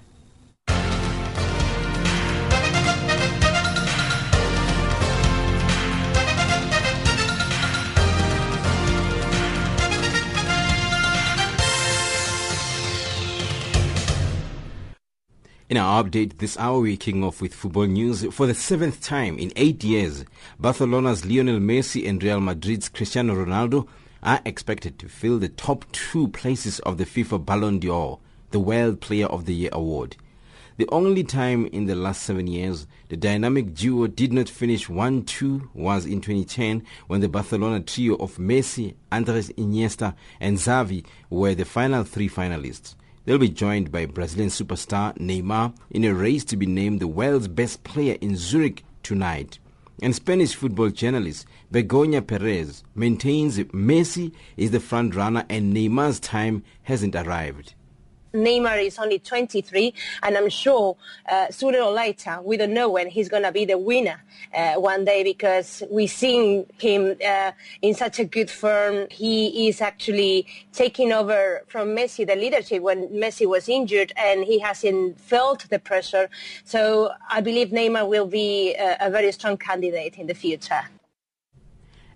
[15.71, 18.25] In our update this hour, we're kicking off with football news.
[18.33, 20.25] For the seventh time in eight years,
[20.59, 23.87] Barcelona's Lionel Messi and Real Madrid's Cristiano Ronaldo
[24.21, 28.19] are expected to fill the top two places of the FIFA Ballon d'Or,
[28.49, 30.17] the World Player of the Year award.
[30.75, 35.69] The only time in the last seven years the dynamic duo did not finish 1-2
[35.73, 41.63] was in 2010 when the Barcelona trio of Messi, Andres Iniesta and Xavi were the
[41.63, 42.95] final three finalists.
[43.25, 47.47] They'll be joined by Brazilian superstar Neymar in a race to be named the world's
[47.47, 49.59] best player in Zurich tonight.
[50.01, 56.63] And Spanish football journalist Begoña Perez maintains Messi is the front runner and Neymar's time
[56.83, 57.75] hasn't arrived.
[58.33, 60.95] Neymar is only 23, and I'm sure
[61.29, 64.23] uh, sooner or later, we don't know when he's going to be the winner
[64.55, 67.51] uh, one day because we've seen him uh,
[67.81, 69.07] in such a good form.
[69.11, 74.59] He is actually taking over from Messi the leadership when Messi was injured, and he
[74.59, 76.29] hasn't felt the pressure.
[76.63, 80.83] So I believe Neymar will be a, a very strong candidate in the future.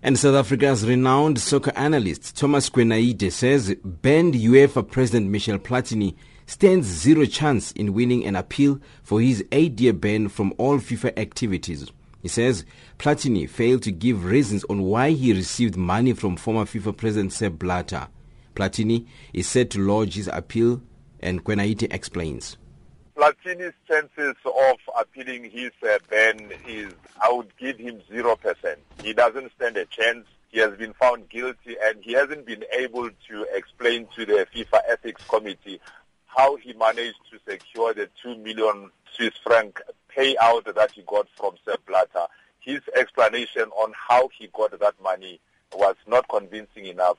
[0.02, 6.14] And South Africa's renowned soccer analyst Thomas Kwenaite says banned UEFA President Michel Platini
[6.46, 11.90] stands zero chance in winning an appeal for his eight-year ban from all FIFA activities.
[12.22, 12.64] He says
[12.98, 17.54] Platini failed to give reasons on why he received money from former FIFA President Sepp
[17.54, 18.08] Blatter.
[18.54, 20.82] Platini is set to lodge his appeal
[21.20, 22.58] and Kwenaite explains.
[23.16, 26.92] Platini's chances of appealing his uh, ban is,
[27.24, 28.76] I would give him 0%.
[29.02, 30.26] He doesn't stand a chance.
[30.50, 34.80] He has been found guilty and he hasn't been able to explain to the FIFA
[34.90, 35.80] Ethics Committee
[36.26, 39.80] how he managed to secure the 2 million Swiss franc
[40.14, 42.26] payout that he got from Sepp Blatter.
[42.60, 45.40] His explanation on how he got that money
[45.72, 47.16] was not convincing enough.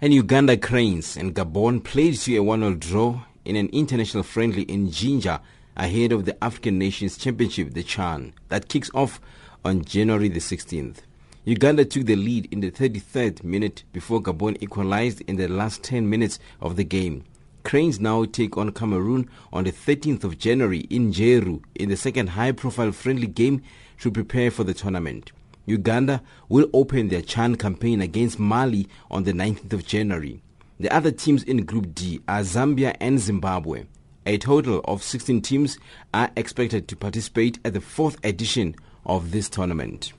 [0.00, 4.90] And Uganda Cranes and Gabon played to a 1-0 draw in an international friendly in
[4.90, 5.40] Jinja
[5.76, 9.20] ahead of the African Nations Championship, the CHAN, that kicks off
[9.64, 10.98] on January the 16th.
[11.44, 16.08] Uganda took the lead in the 33rd minute before Gabon equalized in the last 10
[16.08, 17.24] minutes of the game.
[17.62, 22.30] Cranes now take on Cameroon on the 13th of January in Jeru in the second
[22.30, 23.62] high-profile friendly game
[24.00, 25.32] to prepare for the tournament.
[25.66, 30.42] Uganda will open their CHAN campaign against Mali on the 19th of January.
[30.80, 33.84] The other teams in Group D are Zambia and Zimbabwe.
[34.24, 35.78] A total of 16 teams
[36.14, 38.74] are expected to participate at the fourth edition
[39.04, 40.14] of this tournament.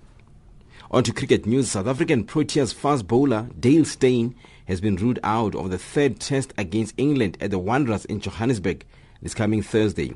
[0.91, 4.35] On to cricket news, South African Proteas fast bowler Dale Steyn
[4.67, 8.85] has been ruled out of the third test against England at the Wanderers in Johannesburg
[9.19, 10.13] this coming Thursday.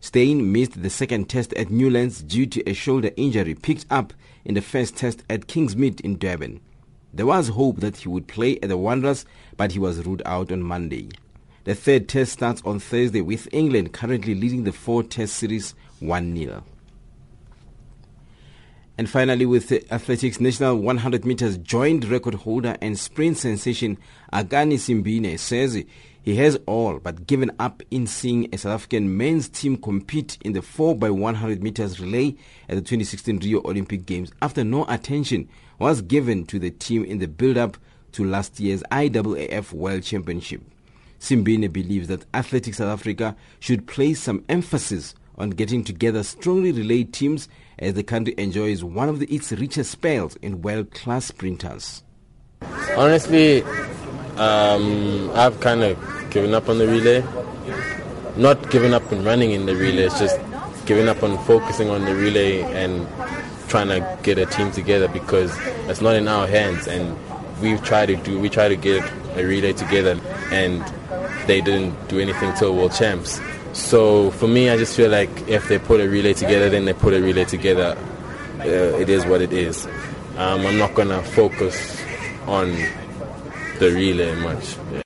[0.00, 4.12] Steyn missed the second test at Newlands due to a shoulder injury picked up
[4.44, 6.60] in the first test at Kingsmead in Durban.
[7.12, 9.24] There was hope that he would play at the Wanderers,
[9.56, 11.08] but he was ruled out on Monday.
[11.64, 16.36] The third test starts on Thursday with England currently leading the four test series 1
[16.36, 16.64] 0.
[18.98, 23.96] And finally, with the athletics national 100 meters joint record holder and sprint sensation
[24.32, 25.84] Akani Simbine says
[26.20, 30.52] he has all but given up in seeing a South African men's team compete in
[30.52, 32.34] the 4x100 meters relay
[32.68, 35.48] at the 2016 Rio Olympic Games after no attention
[35.78, 37.76] was given to the team in the build-up
[38.12, 40.62] to last year's IAAF World Championship.
[41.20, 47.12] Simbine believes that Athletics South Africa should place some emphasis on getting together strongly relayed
[47.12, 47.48] teams
[47.78, 52.02] as the country enjoys one of the, its richest spells in world-class sprinters.
[52.96, 53.62] Honestly,
[54.36, 57.24] um, I've kind of given up on the relay.
[58.36, 60.04] not giving up on running in the relay.
[60.04, 60.40] It's just
[60.86, 63.06] giving up on focusing on the relay and
[63.68, 65.56] trying to get a team together because
[65.88, 66.86] it's not in our hands.
[66.86, 67.16] And
[67.60, 69.02] we've tried to do, we tried to get
[69.36, 70.82] a relay together, and
[71.46, 73.40] they didn't do anything till World Champs.
[73.72, 76.94] So for me, I just feel like if they put a relay together, then they
[76.94, 77.96] put a relay together.
[78.60, 79.86] Uh, it is what it is.
[80.36, 82.00] Um, I'm not gonna focus
[82.46, 82.72] on
[83.78, 84.76] the relay much.
[84.92, 85.02] Yeah.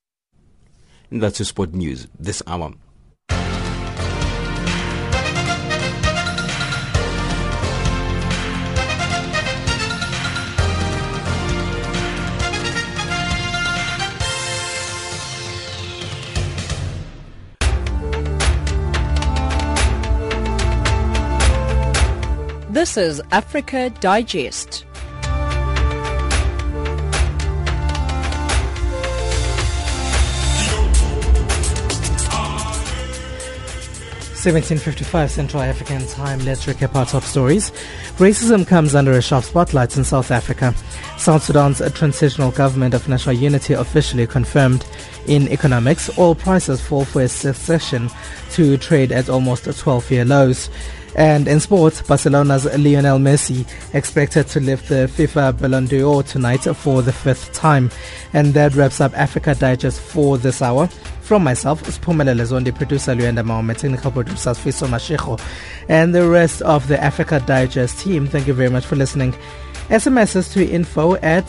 [1.10, 2.72] That's your sport news this hour.
[22.82, 24.84] This is Africa Digest.
[34.42, 36.40] 1755 Central African Time.
[36.40, 37.70] Let's recap our top stories.
[38.18, 40.74] Racism comes under a sharp spotlight in South Africa.
[41.22, 44.84] South Sudan's transitional government of national unity officially confirmed.
[45.28, 48.10] In economics, oil prices fall for a succession
[48.50, 50.68] to trade at almost 12-year lows.
[51.14, 53.64] And in sports, Barcelona's Lionel Messi
[53.94, 57.92] expected to lift the FIFA Ballon d'Or tonight for the fifth time.
[58.32, 60.88] And that wraps up Africa Digest for this hour.
[61.20, 65.40] From myself, Pumelele Zondi, producer Luenda Maome, technical producer Fiso Mashiko,
[65.88, 69.32] and the rest of the Africa Digest team, thank you very much for listening.
[69.88, 71.44] SMSs to info at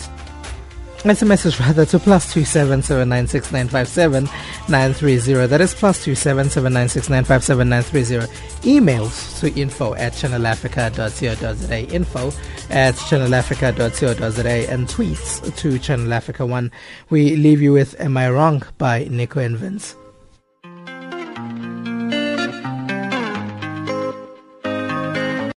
[1.04, 4.30] SMS rather to plus two seven seven nine six nine five seven
[4.70, 5.48] nine three zero.
[5.48, 8.24] That is plus two seven seven nine six nine five seven nine three zero.
[8.62, 11.94] Emails to info at channelafrica.co.za.
[11.94, 12.28] Info
[12.70, 16.72] at channelafrica.co.za and tweets to channelafrica1.
[17.10, 19.96] We leave you with Am I Wrong by Nico and Vinz.